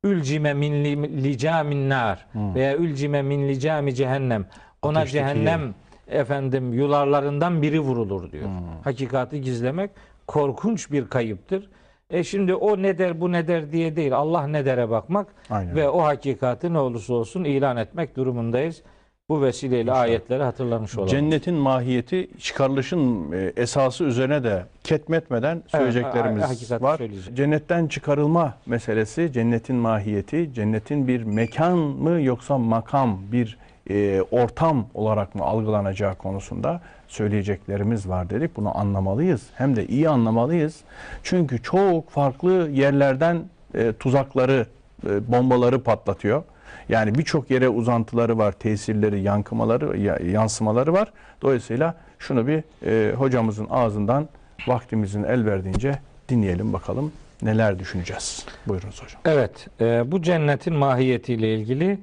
[0.05, 4.47] ülcime min li- licamin nar veya ülcime min licami cehennem
[4.83, 5.75] ona Ateşteki cehennem
[6.09, 8.49] efendim yularlarından biri vurulur diyor.
[8.85, 9.91] Hakikati gizlemek
[10.27, 11.71] korkunç bir kayıptır.
[12.11, 14.17] E şimdi o ne der bu ne der diye değil.
[14.17, 15.77] Allah ne dere bakmak Aynen.
[15.77, 18.83] ve o hakikati ne olursa olsun ilan etmek durumundayız.
[19.29, 21.09] Bu vesileyle ayetleri hatırlamış olalım.
[21.09, 27.01] Cennetin mahiyeti çıkarılışın e, esası üzerine de ketmetmeden söyleyeceklerimiz hakikati var.
[27.35, 33.59] Cennetten çıkarılma meselesi, cennetin mahiyeti, cennetin bir mekan mı yoksa makam, bir
[33.91, 38.57] e, ortam olarak mı algılanacağı konusunda söyleyeceklerimiz var dedik.
[38.57, 39.43] Bunu anlamalıyız.
[39.55, 40.81] Hem de iyi anlamalıyız.
[41.23, 44.67] Çünkü çok farklı yerlerden e, tuzakları,
[45.07, 46.43] e, bombaları patlatıyor.
[46.89, 51.13] Yani birçok yere uzantıları var, tesirleri, yankımaları, ya- yansımaları var.
[51.43, 54.29] Dolayısıyla şunu bir e, hocamızın ağzından
[54.67, 58.47] vaktimizin el verdiğince dinleyelim bakalım neler düşüneceğiz.
[58.67, 59.21] Buyurunuz hocam.
[59.25, 61.99] Evet, e, bu cennetin mahiyetiyle ilgili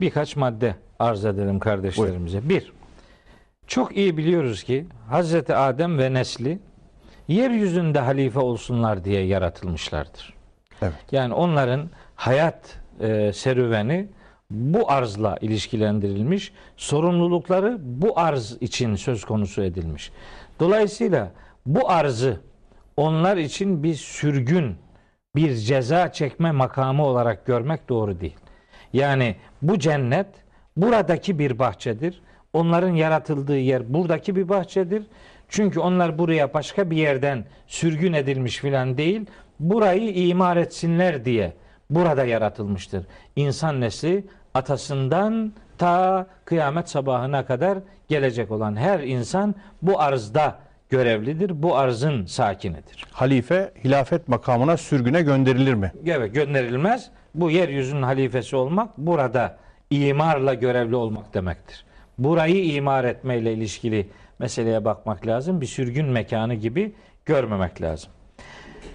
[0.00, 2.48] birkaç madde arz edelim kardeşlerimize.
[2.48, 2.72] Bir,
[3.66, 6.58] çok iyi biliyoruz ki Hazreti Adem ve nesli
[7.28, 10.34] yeryüzünde halife olsunlar diye yaratılmışlardır.
[10.82, 10.92] Evet.
[11.12, 14.06] Yani onların hayat e, serüveni
[14.50, 20.12] bu arzla ilişkilendirilmiş, sorumlulukları bu arz için söz konusu edilmiş.
[20.60, 21.32] Dolayısıyla
[21.66, 22.40] bu arzı
[22.96, 24.76] onlar için bir sürgün,
[25.36, 28.36] bir ceza çekme makamı olarak görmek doğru değil.
[28.92, 30.26] Yani bu cennet
[30.76, 32.22] buradaki bir bahçedir.
[32.52, 35.06] Onların yaratıldığı yer buradaki bir bahçedir.
[35.48, 39.26] Çünkü onlar buraya başka bir yerden sürgün edilmiş filan değil.
[39.60, 41.52] Burayı imar etsinler diye
[41.90, 43.06] burada yaratılmıştır.
[43.36, 50.58] İnsan nesli atasından ta kıyamet sabahına kadar gelecek olan her insan bu arzda
[50.90, 51.62] görevlidir.
[51.62, 53.06] Bu arzın sakinidir.
[53.12, 55.92] Halife hilafet makamına sürgüne gönderilir mi?
[56.06, 57.10] Evet gönderilmez.
[57.34, 59.56] Bu yeryüzünün halifesi olmak burada
[59.90, 61.84] imarla görevli olmak demektir.
[62.18, 65.60] Burayı imar etmeyle ilişkili meseleye bakmak lazım.
[65.60, 66.94] Bir sürgün mekanı gibi
[67.24, 68.10] görmemek lazım.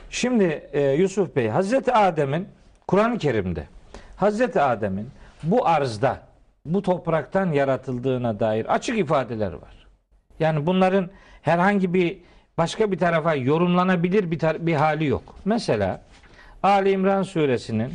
[0.10, 2.47] Şimdi e, Yusuf Bey Hazreti Adem'in
[2.91, 3.67] Kur'an-ı Kerim'de
[4.15, 5.10] Hazreti Adem'in
[5.43, 6.19] bu arzda
[6.65, 9.88] bu topraktan yaratıldığına dair açık ifadeler var.
[10.39, 11.10] Yani bunların
[11.41, 12.17] herhangi bir
[12.58, 15.36] başka bir tarafa yorumlanabilir bir, tar- bir hali yok.
[15.45, 16.01] Mesela
[16.63, 17.93] Ali İmran suresinin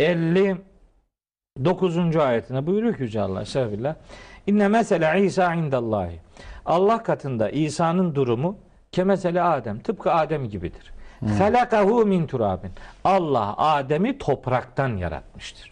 [0.00, 2.16] 59.
[2.16, 3.94] ayetine buyuruyor ki Yüce Allah Estağfirullah.
[4.46, 6.20] İnne mesele İsa indallahi.
[6.66, 8.58] Allah katında İsa'nın durumu
[8.92, 9.78] kemesele Adem.
[9.78, 10.93] Tıpkı Adem gibidir.
[11.38, 12.70] Felakahu min turabin.
[13.04, 15.70] Allah Adem'i topraktan yaratmıştır.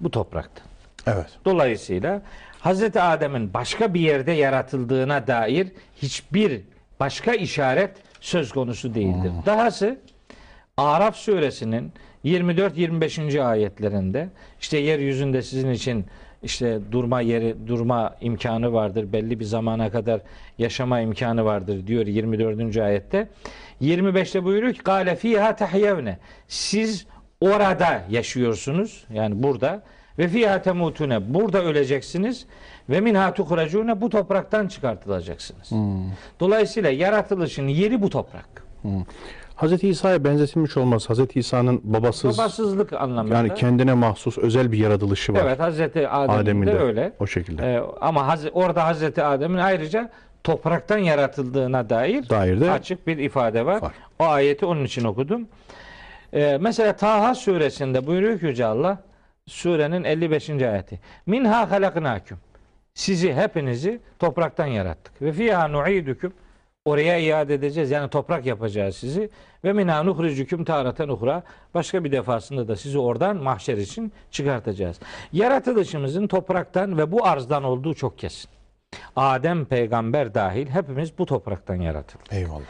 [0.00, 0.66] Bu topraktan.
[1.06, 1.26] Evet.
[1.44, 2.22] Dolayısıyla
[2.60, 5.68] Hazreti Adem'in başka bir yerde yaratıldığına dair
[6.02, 6.60] hiçbir
[7.00, 9.32] başka işaret söz konusu değildir.
[9.46, 9.98] Dahası
[10.76, 11.92] Araf suresinin
[12.24, 13.42] 24-25.
[13.42, 14.28] ayetlerinde
[14.60, 16.06] işte yeryüzünde sizin için
[16.42, 19.12] işte durma yeri, durma imkanı vardır.
[19.12, 20.20] Belli bir zamana kadar
[20.58, 22.76] yaşama imkanı vardır diyor 24.
[22.76, 23.28] ayette.
[23.82, 26.18] 25'te buyuruyor ki Kale fiha tahyevne.
[26.48, 27.06] Siz
[27.40, 29.04] orada yaşıyorsunuz.
[29.12, 29.82] Yani burada.
[30.18, 31.34] Ve fiha temutune.
[31.34, 32.46] Burada öleceksiniz.
[32.90, 34.00] Ve minha tuhracune.
[34.00, 35.70] Bu topraktan çıkartılacaksınız.
[36.40, 38.64] Dolayısıyla yaratılışın yeri bu toprak.
[39.62, 41.10] Hazreti İsa'ya benzetilmiş olmaz.
[41.10, 43.34] Hazreti İsa'nın babasız Babasızlık anlamında.
[43.34, 45.40] yani kendine mahsus özel bir yaratılışı var.
[45.44, 47.12] Evet Hazreti Adem'in Adem'in de de öyle.
[47.20, 47.62] o şekilde.
[47.66, 50.10] Ee, ama Haz- orada Hazreti Adem'in ayrıca
[50.44, 53.82] topraktan yaratıldığına dair Dair de açık bir ifade var.
[53.82, 53.92] var.
[54.18, 55.48] O ayeti onun için okudum.
[56.34, 58.98] Ee, mesela Taha suresinde buyuruyor ki Yüce Allah
[59.46, 60.50] surenin 55.
[60.50, 61.00] ayeti.
[61.26, 62.38] Minha halaknakum.
[62.94, 65.22] Sizi hepinizi topraktan yarattık.
[65.22, 66.32] Ve fiha nu'idukum.
[66.84, 67.90] Oraya iade edeceğiz.
[67.90, 69.30] Yani toprak yapacağız sizi.
[69.64, 71.42] Ve minha nuhricukum taraten uhra.
[71.74, 75.00] Başka bir defasında da sizi oradan mahşer için çıkartacağız.
[75.32, 78.50] Yaratılışımızın topraktan ve bu arzdan olduğu çok kesin.
[79.16, 82.32] Adem peygamber dahil hepimiz bu topraktan yaratıldık.
[82.32, 82.60] eyvallah.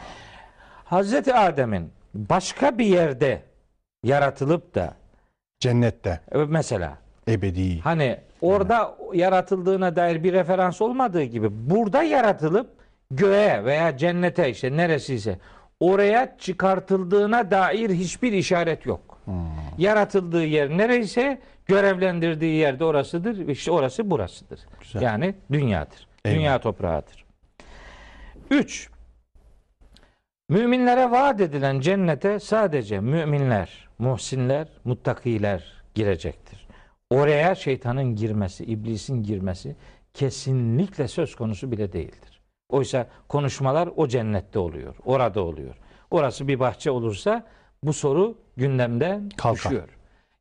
[0.85, 3.41] Hazreti Adem'in başka bir yerde
[4.03, 4.93] yaratılıp da
[5.59, 6.97] Cennette e, mesela
[7.27, 7.79] ebedi.
[7.79, 12.69] hani orada yaratıldığına dair bir referans olmadığı gibi burada yaratılıp
[13.11, 15.39] göğe veya cennete işte neresiyse
[15.79, 19.19] oraya çıkartıldığına dair hiçbir işaret yok.
[19.77, 23.47] Yaratıldığı yer nereyse görevlendirdiği yerde orasıdır.
[23.47, 24.59] İşte orası burasıdır.
[24.81, 25.01] Güzel.
[25.01, 26.07] Yani dünyadır.
[26.25, 26.39] Eyvallah.
[26.39, 27.25] Dünya toprağıdır.
[28.51, 28.89] 3.
[30.49, 36.67] Müminlere vaat edilen cennete sadece müminler, muhsinler, muttakiler girecektir.
[37.09, 39.75] Oraya şeytanın girmesi, iblisin girmesi
[40.13, 42.32] kesinlikle söz konusu bile değildir.
[42.69, 45.75] Oysa konuşmalar o cennette oluyor, orada oluyor.
[46.11, 47.43] Orası bir bahçe olursa
[47.83, 49.55] bu soru gündemden Kalkar.
[49.55, 49.89] düşüyor.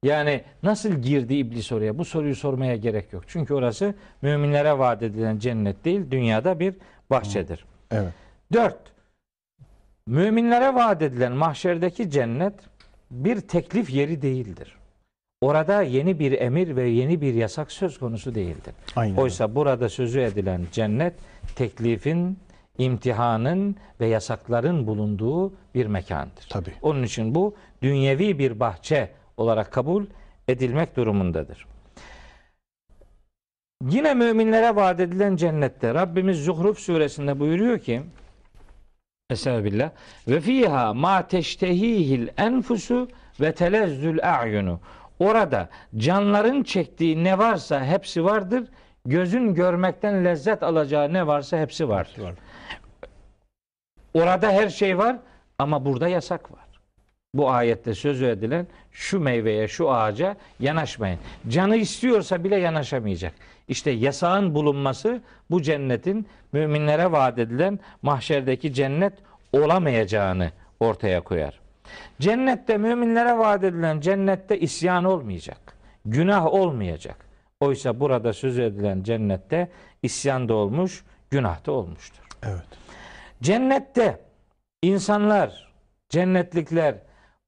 [0.03, 1.99] Yani nasıl girdi iblis oraya?
[1.99, 3.25] Bu soruyu sormaya gerek yok.
[3.27, 6.75] Çünkü orası müminlere vaat edilen cennet değil, dünyada bir
[7.11, 7.65] bahçedir.
[7.91, 8.13] Evet.
[8.53, 8.93] Dört,
[10.07, 12.55] müminlere vaat edilen mahşerdeki cennet
[13.11, 14.77] bir teklif yeri değildir.
[15.43, 18.75] Orada yeni bir emir ve yeni bir yasak söz konusu değildir.
[18.97, 19.17] Aynen.
[19.17, 21.15] Oysa burada sözü edilen cennet
[21.57, 22.39] teklifin,
[22.79, 26.47] imtihanın ve yasakların bulunduğu bir mekandır.
[26.49, 26.73] Tabii.
[26.83, 30.07] Onun için bu dünyevi bir bahçe olarak kabul
[30.49, 31.67] edilmek durumundadır.
[33.89, 38.03] Yine müminlere vaat edilen cennette Rabbimiz Zuhruf suresinde buyuruyor ki
[39.31, 39.91] Estağfirullah.
[40.29, 43.09] Ve fiha ma teştehihil enfusu
[43.41, 44.81] ve telezzül a'yunu.
[45.23, 48.65] Orada canların çektiği ne varsa hepsi vardır.
[49.07, 52.23] Gözün görmekten lezzet alacağı ne varsa hepsi vardır.
[52.23, 52.35] Var.
[54.15, 55.17] Orada her şey var
[55.59, 56.65] ama burada yasak var.
[57.35, 61.19] Bu ayette sözü edilen şu meyveye, şu ağaca yanaşmayın.
[61.49, 63.33] Canı istiyorsa bile yanaşamayacak.
[63.69, 69.13] İşte yasağın bulunması bu cennetin müminlere vaat edilen mahşerdeki cennet
[69.53, 71.62] olamayacağını ortaya koyar.
[72.23, 75.77] Cennette müminlere vaat edilen cennette isyan olmayacak.
[76.05, 77.17] Günah olmayacak.
[77.61, 79.71] Oysa burada söz edilen cennette
[80.03, 82.25] isyan da olmuş, günah da olmuştur.
[82.43, 82.67] Evet.
[83.43, 84.21] Cennette
[84.83, 85.73] insanlar,
[86.09, 86.95] cennetlikler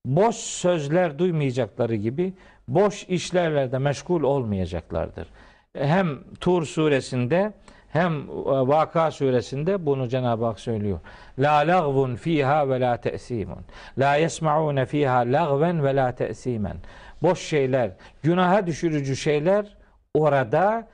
[0.06, 2.32] boş sözler duymayacakları gibi
[2.68, 5.28] boş işlerle de meşgul olmayacaklardır.
[5.76, 7.52] Hem Tur suresinde
[7.94, 11.00] hem e, Vaka suresinde bunu Cenab-ı Hak söylüyor.
[11.38, 13.58] La lagvun fiha ve la te'simun.
[13.98, 16.76] La yesma'un fiha lagven ve la te'simen.
[17.22, 17.90] Boş şeyler,
[18.22, 19.76] günaha düşürücü şeyler
[20.14, 20.88] orada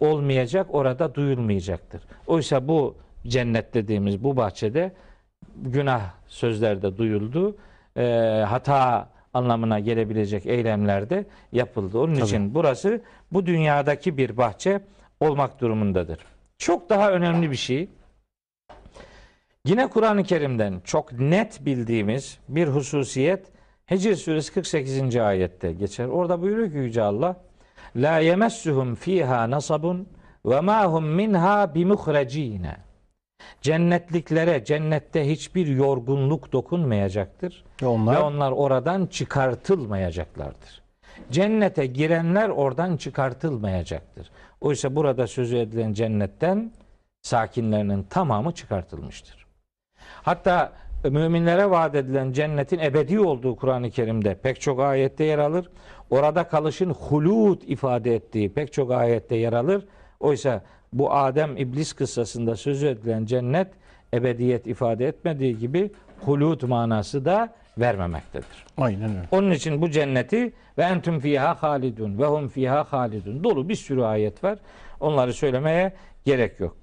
[0.00, 2.02] olmayacak, orada duyulmayacaktır.
[2.26, 4.92] Oysa bu cennet dediğimiz bu bahçede
[5.56, 7.56] günah sözlerde duyuldu.
[7.96, 8.04] E,
[8.48, 11.98] hata anlamına gelebilecek eylemlerde yapıldı.
[11.98, 12.24] Onun Tabii.
[12.24, 13.00] için burası
[13.32, 14.80] bu dünyadaki bir bahçe
[15.20, 16.33] olmak durumundadır.
[16.58, 17.88] Çok daha önemli bir şey.
[19.66, 23.46] Yine Kur'an-ı Kerim'den çok net bildiğimiz bir hususiyet
[23.90, 25.16] Hicr suresi 48.
[25.16, 26.06] ayette geçer.
[26.06, 27.36] Orada buyuruyor ki Yüce Allah
[27.96, 30.08] La yemessuhum fiha nasabun
[30.46, 32.76] ve ma hum minha bimuhrecine.
[33.62, 40.82] Cennetliklere cennette hiçbir yorgunluk dokunmayacaktır Ve onlar ve onlar oradan çıkartılmayacaklardır.
[41.30, 44.30] Cennete girenler oradan çıkartılmayacaktır.
[44.64, 46.72] Oysa burada sözü edilen cennetten
[47.22, 49.46] sakinlerinin tamamı çıkartılmıştır.
[50.22, 50.72] Hatta
[51.04, 55.70] müminlere vaat edilen cennetin ebedi olduğu Kur'an-ı Kerim'de pek çok ayette yer alır.
[56.10, 59.86] Orada kalışın hulud ifade ettiği pek çok ayette yer alır.
[60.20, 63.68] Oysa bu Adem İblis kıssasında sözü edilen cennet
[64.14, 68.66] ebediyet ifade etmediği gibi hulud manası da vermemektedir.
[68.78, 69.28] aynen öyle.
[69.30, 74.02] Onun için bu cenneti ve entüm fiha halidun ve hum fiha halidun dolu bir sürü
[74.02, 74.58] ayet var.
[75.00, 75.92] Onları söylemeye
[76.24, 76.76] gerek yok.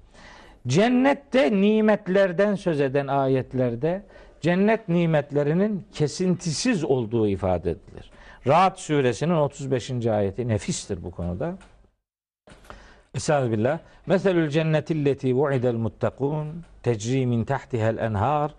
[0.66, 4.02] Cennette nimetlerden söz eden ayetlerde
[4.40, 8.10] cennet nimetlerinin kesintisiz olduğu ifade edilir.
[8.46, 10.06] Rahat suresinin 35.
[10.06, 11.58] ayeti nefistir bu konuda.
[13.14, 13.78] Estağfirullah.
[14.06, 18.54] Meselül cennetilleti vu'idel muttakun tecri min tahtiha'l enhar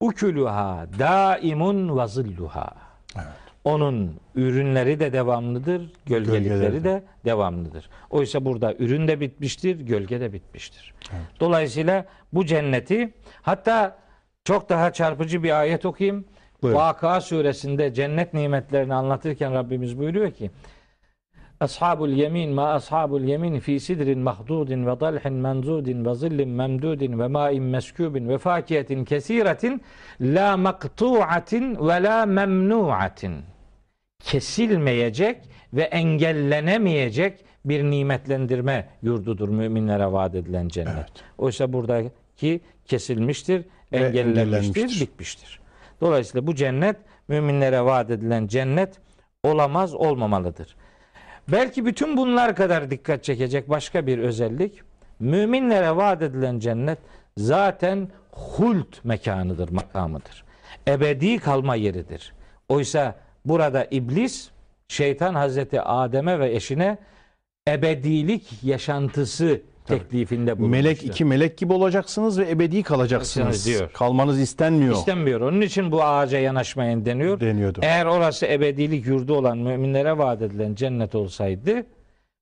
[0.00, 2.72] ukuluha daimun ve zilluha.
[3.16, 3.26] Evet.
[3.64, 7.90] Onun ürünleri de devamlıdır, gölgelikleri Gölgeleri de devamlıdır.
[8.10, 10.94] Oysa burada ürün de bitmiştir, gölge de bitmiştir.
[11.40, 13.98] Dolayısıyla bu cenneti hatta
[14.44, 16.24] çok daha çarpıcı bir ayet okuyayım.
[16.62, 16.78] Buyurun.
[16.78, 20.50] Vakıa suresinde cennet nimetlerini anlatırken Rabbimiz buyuruyor ki
[21.60, 27.28] Ashabul yemin ma ashabul yemin fi sidrin mahdudin ve dalhin menzudin ve zillin memdudin ve
[27.28, 29.82] ma'in meskubin ve fakiyetin kesiretin
[30.20, 33.34] la maktu'atin ve la memnu'atin
[34.24, 35.36] kesilmeyecek
[35.72, 40.94] ve engellenemeyecek bir nimetlendirme yurdudur müminlere vaat edilen cennet.
[40.94, 41.24] Evet.
[41.38, 45.00] Oysa buradaki kesilmiştir, engellenmiştir.
[45.00, 45.60] bitmiştir.
[46.00, 46.96] Dolayısıyla bu cennet
[47.28, 49.00] müminlere vaat edilen cennet
[49.44, 50.76] olamaz, olmamalıdır.
[51.52, 54.80] Belki bütün bunlar kadar dikkat çekecek başka bir özellik.
[55.20, 56.98] Müminlere vaat edilen cennet
[57.36, 60.44] zaten hult mekanıdır, makamıdır.
[60.88, 62.32] Ebedi kalma yeridir.
[62.68, 64.50] Oysa burada iblis,
[64.88, 66.98] şeytan Hazreti Adem'e ve eşine
[67.68, 70.84] ebedilik yaşantısı teklifinde bulunmuştur.
[70.84, 73.92] Melek iki melek gibi olacaksınız ve ebedi kalacaksınız Kalacaksınız diyor.
[73.92, 75.40] Kalmanız istenmiyor İstenmiyor.
[75.40, 77.40] Onun için bu ağaca yanaşmayın deniyor.
[77.40, 77.80] deniyordu.
[77.82, 81.86] Eğer orası ebedilik yurdu olan müminlere vaat edilen cennet olsaydı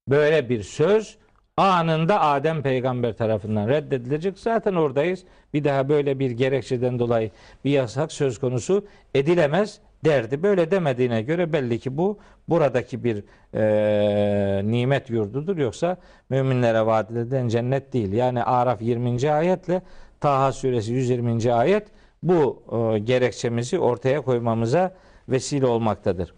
[0.09, 1.16] böyle bir söz
[1.56, 4.38] anında Adem peygamber tarafından reddedilecek.
[4.38, 5.24] Zaten oradayız.
[5.54, 7.30] Bir daha böyle bir gerekçeden dolayı
[7.64, 10.42] bir yasak söz konusu edilemez derdi.
[10.42, 12.18] Böyle demediğine göre belli ki bu
[12.49, 13.24] buradaki bir
[13.55, 15.57] e, nimet yurdudur.
[15.57, 15.97] Yoksa
[16.30, 18.12] müminlere vaat edilen cennet değil.
[18.12, 19.30] Yani Araf 20.
[19.30, 19.82] ayetle
[20.20, 21.53] Taha suresi 120.
[21.53, 21.88] ayet
[22.22, 24.94] bu e, gerekçemizi ortaya koymamıza
[25.28, 26.34] vesile olmaktadır.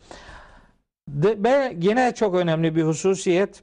[1.09, 3.63] De, ve yine çok önemli bir hususiyet.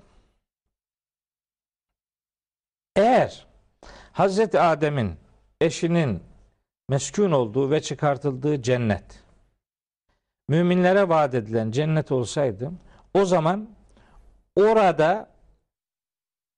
[2.95, 3.45] Eğer
[4.11, 5.13] Hazreti Adem'in
[5.61, 6.19] eşinin
[6.89, 9.24] meskun olduğu ve çıkartıldığı cennet
[10.49, 12.71] müminlere vaat edilen cennet olsaydı
[13.13, 13.69] o zaman
[14.55, 15.29] orada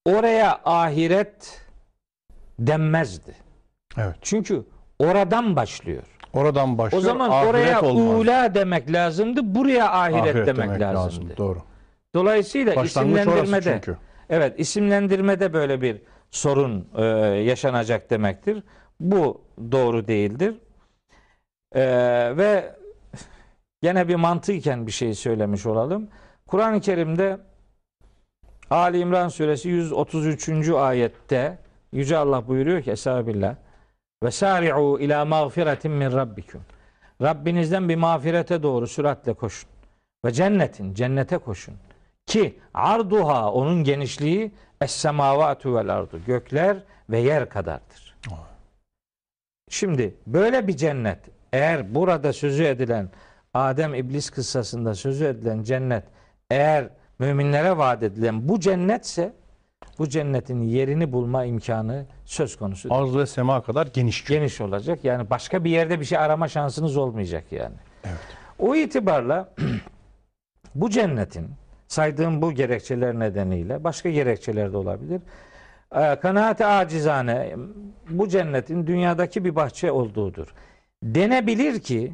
[0.05, 1.61] oraya ahiret
[2.59, 3.35] denmezdi.
[3.97, 4.15] Evet.
[4.21, 4.63] Çünkü
[4.99, 6.03] oradan başlıyor.
[6.33, 7.03] Oradan başlıyor.
[7.03, 8.21] O zaman ahiret oraya olmaz.
[8.21, 9.55] ula demek lazımdı.
[9.55, 11.37] Buraya ahiret, demek, lazımdı.
[11.37, 11.59] Doğru.
[12.15, 13.81] Dolayısıyla Başlangıç isimlendirmede
[14.29, 18.63] evet isimlendirmede böyle bir sorun e, yaşanacak demektir.
[18.99, 20.55] Bu doğru değildir.
[21.71, 21.83] E,
[22.37, 22.75] ve
[23.81, 26.07] gene bir mantıken bir şey söylemiş olalım.
[26.47, 27.39] Kur'an-ı Kerim'de
[28.69, 30.69] Ali İmran suresi 133.
[30.69, 31.57] ayette
[31.91, 33.55] Yüce Allah buyuruyor ki Estağfirullah
[34.23, 36.61] ve sari'u ila mağfiretin min rabbikum.
[37.21, 39.69] Rabbinizden bir mağfirete doğru süratle koşun.
[40.25, 41.75] Ve cennetin, cennete koşun.
[42.25, 44.51] Ki arduha onun genişliği
[44.81, 46.21] es semavatu vel ardu.
[46.27, 46.77] Gökler
[47.09, 48.17] ve yer kadardır.
[49.69, 51.19] Şimdi böyle bir cennet
[51.53, 53.09] eğer burada sözü edilen
[53.57, 56.03] Adem İblis kıssasında sözü edilen cennet
[56.49, 56.89] eğer
[57.19, 59.33] müminlere vaat edilen bu cennetse
[59.99, 62.93] bu cennetin yerini bulma imkanı söz konusu.
[62.93, 64.25] Arz ve sema kadar geniş.
[64.25, 64.99] Geniş olacak.
[65.03, 67.75] Yani başka bir yerde bir şey arama şansınız olmayacak yani.
[68.03, 68.17] Evet.
[68.59, 69.53] O itibarla
[70.75, 71.47] bu cennetin
[71.87, 75.21] saydığım bu gerekçeler nedeniyle başka gerekçeler de olabilir.
[75.95, 77.55] Ee, Kanaate acizane
[78.09, 80.53] bu cennetin dünyadaki bir bahçe olduğudur.
[81.03, 82.13] Denebilir ki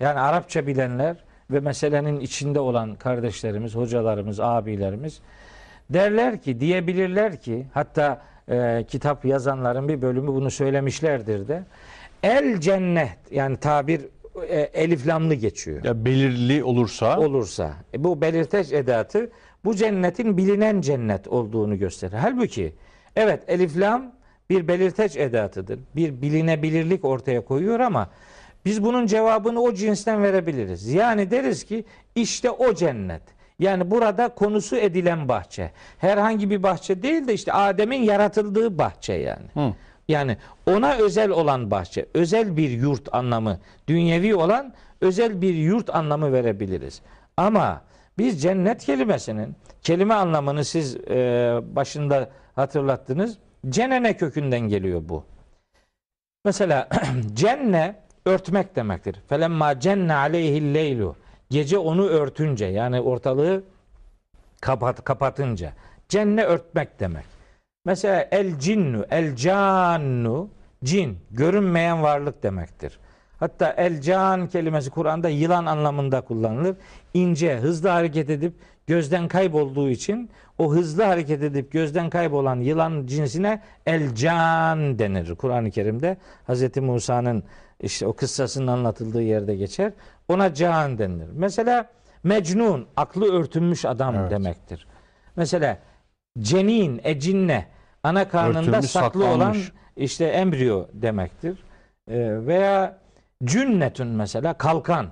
[0.00, 1.16] yani Arapça bilenler
[1.50, 5.20] ve meselenin içinde olan kardeşlerimiz, hocalarımız, abilerimiz
[5.90, 11.62] derler ki, diyebilirler ki hatta e, kitap yazanların bir bölümü bunu söylemişlerdir de
[12.22, 14.00] el cennet yani tabir
[14.48, 19.30] e, eliflamlı geçiyor Ya belirli olursa olursa e, bu belirteç edatı
[19.64, 22.16] bu cennetin bilinen cennet olduğunu gösterir.
[22.20, 22.74] Halbuki
[23.16, 24.12] evet eliflam
[24.50, 25.78] bir belirteç edatıdır.
[25.96, 28.10] Bir bilinebilirlik ortaya koyuyor ama
[28.64, 30.94] biz bunun cevabını o cinsten verebiliriz.
[30.94, 31.84] Yani deriz ki
[32.14, 33.22] işte o cennet.
[33.58, 35.70] Yani burada konusu edilen bahçe.
[35.98, 39.46] Herhangi bir bahçe değil de işte Adem'in yaratıldığı bahçe yani.
[39.54, 39.74] Hı.
[40.08, 40.36] Yani
[40.66, 47.02] ona özel olan bahçe, özel bir yurt anlamı, dünyevi olan özel bir yurt anlamı verebiliriz.
[47.36, 47.82] Ama
[48.18, 53.38] biz cennet kelimesinin kelime anlamını siz e, başında hatırlattınız.
[53.68, 55.24] Cenene kökünden geliyor bu.
[56.44, 56.88] Mesela
[57.34, 57.94] cenne
[58.26, 59.16] örtmek demektir.
[59.28, 61.16] Felemma cenne aleyhil leylu.
[61.50, 63.62] Gece onu örtünce yani ortalığı
[64.60, 65.72] kapat, kapatınca.
[66.08, 67.24] Cenne örtmek demek.
[67.84, 70.48] Mesela el cinnu, el cannu,
[70.84, 72.98] cin, görünmeyen varlık demektir.
[73.40, 76.76] Hatta el can kelimesi Kur'an'da yılan anlamında kullanılır.
[77.14, 78.54] İnce, hızlı hareket edip
[78.86, 85.34] gözden kaybolduğu için o hızlı hareket edip gözden kaybolan yılan cinsine el can denir.
[85.34, 86.16] Kur'an-ı Kerim'de
[86.48, 86.76] Hz.
[86.76, 87.42] Musa'nın
[87.80, 89.92] işte o kıssasının anlatıldığı yerde geçer.
[90.28, 91.28] Ona can denilir.
[91.32, 91.86] Mesela
[92.24, 94.30] mecnun, aklı örtünmüş adam Evet.
[94.30, 94.86] demektir.
[95.36, 95.78] Mesela
[96.38, 97.66] cenin, ecinne,
[98.02, 99.72] ana karnında Örtülmüş, saklı olan saklanmış.
[99.96, 101.58] işte embriyo demektir.
[102.10, 102.98] Ee, veya
[103.44, 105.06] cünnetün mesela kalkan.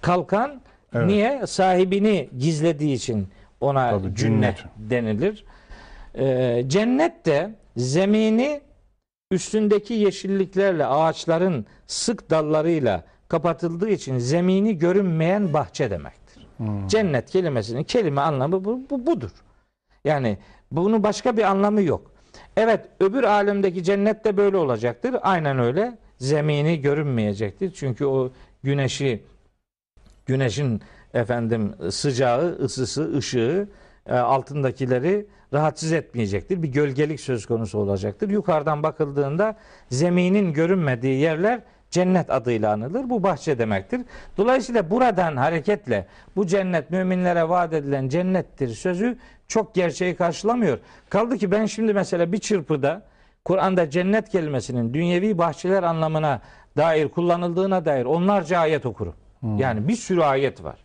[0.00, 0.60] Kalkan
[0.94, 1.06] Evet.
[1.06, 1.46] niye?
[1.46, 3.28] Sahibini gizlediği için
[3.60, 4.64] ona Tabii, cünne cünnet.
[4.76, 5.44] denilir.
[6.18, 8.60] Ee, cennet de zemini
[9.30, 16.46] üstündeki yeşilliklerle, ağaçların sık dallarıyla kapatıldığı için zemini görünmeyen bahçe demektir.
[16.56, 16.88] Hmm.
[16.88, 19.30] Cennet kelimesinin kelime anlamı bu, bu budur.
[20.04, 20.38] Yani
[20.72, 22.10] bunun başka bir anlamı yok.
[22.56, 25.16] Evet öbür alemdeki cennet de böyle olacaktır.
[25.22, 25.98] Aynen öyle.
[26.18, 27.72] Zemini görünmeyecektir.
[27.74, 29.22] Çünkü o güneşi
[30.26, 30.80] güneşin
[31.14, 33.68] efendim sıcağı, ısısı, ışığı
[34.12, 36.62] altındakileri rahatsız etmeyecektir.
[36.62, 38.30] Bir gölgelik söz konusu olacaktır.
[38.30, 39.56] Yukarıdan bakıldığında
[39.90, 43.10] zeminin görünmediği yerler cennet adıyla anılır.
[43.10, 44.00] Bu bahçe demektir.
[44.36, 50.78] Dolayısıyla buradan hareketle bu cennet müminlere vaat edilen cennettir sözü çok gerçeği karşılamıyor.
[51.10, 53.02] Kaldı ki ben şimdi mesela bir çırpıda
[53.44, 56.40] Kur'an'da cennet kelimesinin dünyevi bahçeler anlamına
[56.76, 59.14] dair kullanıldığına dair onlarca ayet okurum.
[59.58, 60.84] Yani bir sürü ayet var.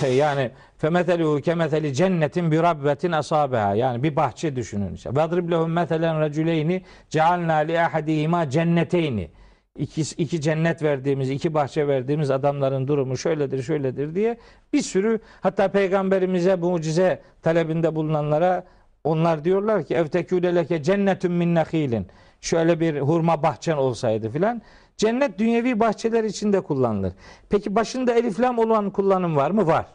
[0.10, 3.74] Yani femeteluhu kemeteli cennetin bir rabbetin asabeha.
[3.74, 4.94] Yani bir bahçe düşünün.
[4.94, 5.10] işte.
[5.12, 9.30] Vadrib lehum metelen raculeyni cealna li ahadihima cenneteyni.
[9.76, 14.38] İki, iki cennet verdiğimiz, iki bahçe verdiğimiz adamların durumu şöyledir, şöyledir diye
[14.72, 18.64] bir sürü hatta peygamberimize mucize talebinde bulunanlara
[19.04, 22.06] onlar diyorlar ki evtekûle leke cennetun min nehilin.
[22.40, 24.62] Şöyle bir hurma bahçen olsaydı filan.
[24.96, 27.12] Cennet dünyevi bahçeler içinde kullanılır.
[27.50, 29.66] Peki başında elif lam olan kullanım var mı?
[29.66, 29.86] Var.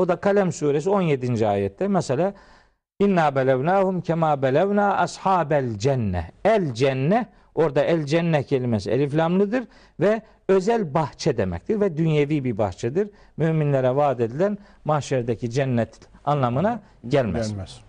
[0.00, 1.46] O da Kalem suresi 17.
[1.46, 2.34] ayette mesela
[3.00, 6.30] İnna belevnahum kema belevna ashabel cenne.
[6.44, 9.64] El cenne orada el cenne kelimesi elif lamlıdır
[10.00, 13.10] ve özel bahçe demektir ve dünyevi bir bahçedir.
[13.36, 17.50] Müminlere vaat edilen mahşerdeki cennet anlamına gelmez.
[17.50, 17.80] Gelmez.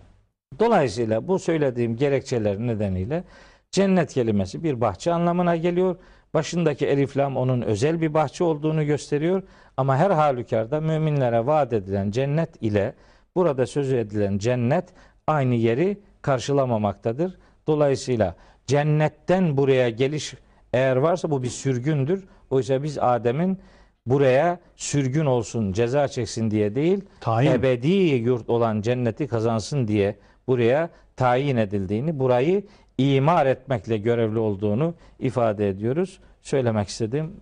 [0.58, 3.24] Dolayısıyla bu söylediğim gerekçeler nedeniyle
[3.70, 5.96] cennet kelimesi bir bahçe anlamına geliyor.
[6.34, 9.42] Başındaki elif lam onun özel bir bahçe olduğunu gösteriyor.
[9.76, 12.94] Ama her halükarda müminlere vaat edilen cennet ile
[13.36, 14.84] burada söz edilen cennet
[15.26, 17.38] aynı yeri karşılamamaktadır.
[17.66, 18.34] Dolayısıyla
[18.66, 20.34] cennetten buraya geliş
[20.72, 22.24] eğer varsa bu bir sürgündür.
[22.50, 23.58] Oysa biz Adem'in
[24.06, 27.52] buraya sürgün olsun, ceza çeksin diye değil, Tayin.
[27.52, 30.16] ebedi yurt olan cenneti kazansın diye
[30.46, 32.62] buraya tayin edildiğini, burayı
[32.98, 36.18] imar etmekle görevli olduğunu ifade ediyoruz.
[36.42, 37.32] Söylemek istediğim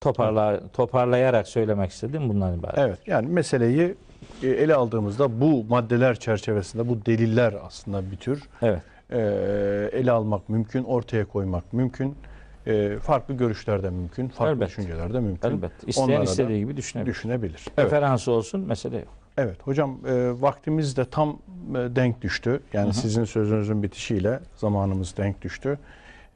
[0.00, 2.78] toparla, toparlayarak söylemek istediğim bundan ibaret.
[2.78, 3.94] Evet yani meseleyi
[4.42, 8.82] e, ele aldığımızda bu maddeler çerçevesinde bu deliller aslında bir tür Evet.
[9.10, 9.18] e,
[9.98, 12.14] ele almak mümkün, ortaya koymak mümkün.
[12.66, 14.66] E, farklı görüşler de mümkün, farklı Elbette.
[14.70, 15.48] düşünceler de mümkün.
[15.50, 15.86] Elbette.
[15.86, 17.14] İsteyen Onlara istediği gibi düşünebilir.
[17.14, 17.64] Düşünebilir.
[17.78, 17.86] Evet.
[17.86, 19.23] Referansı olsun mesele yok.
[19.38, 21.38] Evet hocam e, vaktimiz de tam
[21.70, 22.60] e, denk düştü.
[22.72, 22.94] Yani Hı hı.
[22.94, 25.78] sizin sözünüzün bitişiyle zamanımız denk düştü.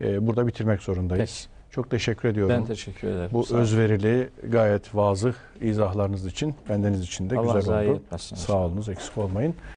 [0.00, 1.48] E, burada bitirmek zorundayız.
[1.48, 1.58] Peki.
[1.70, 2.56] Çok teşekkür ediyorum.
[2.56, 3.30] Ben teşekkür ederim.
[3.32, 7.96] Bu Sağ özverili, gayet vazıh izahlarınız için, bendeniz için de Allah güzel oldu.
[7.96, 8.36] etmesin.
[8.36, 9.54] Sağ olunuz, eksik olmayın.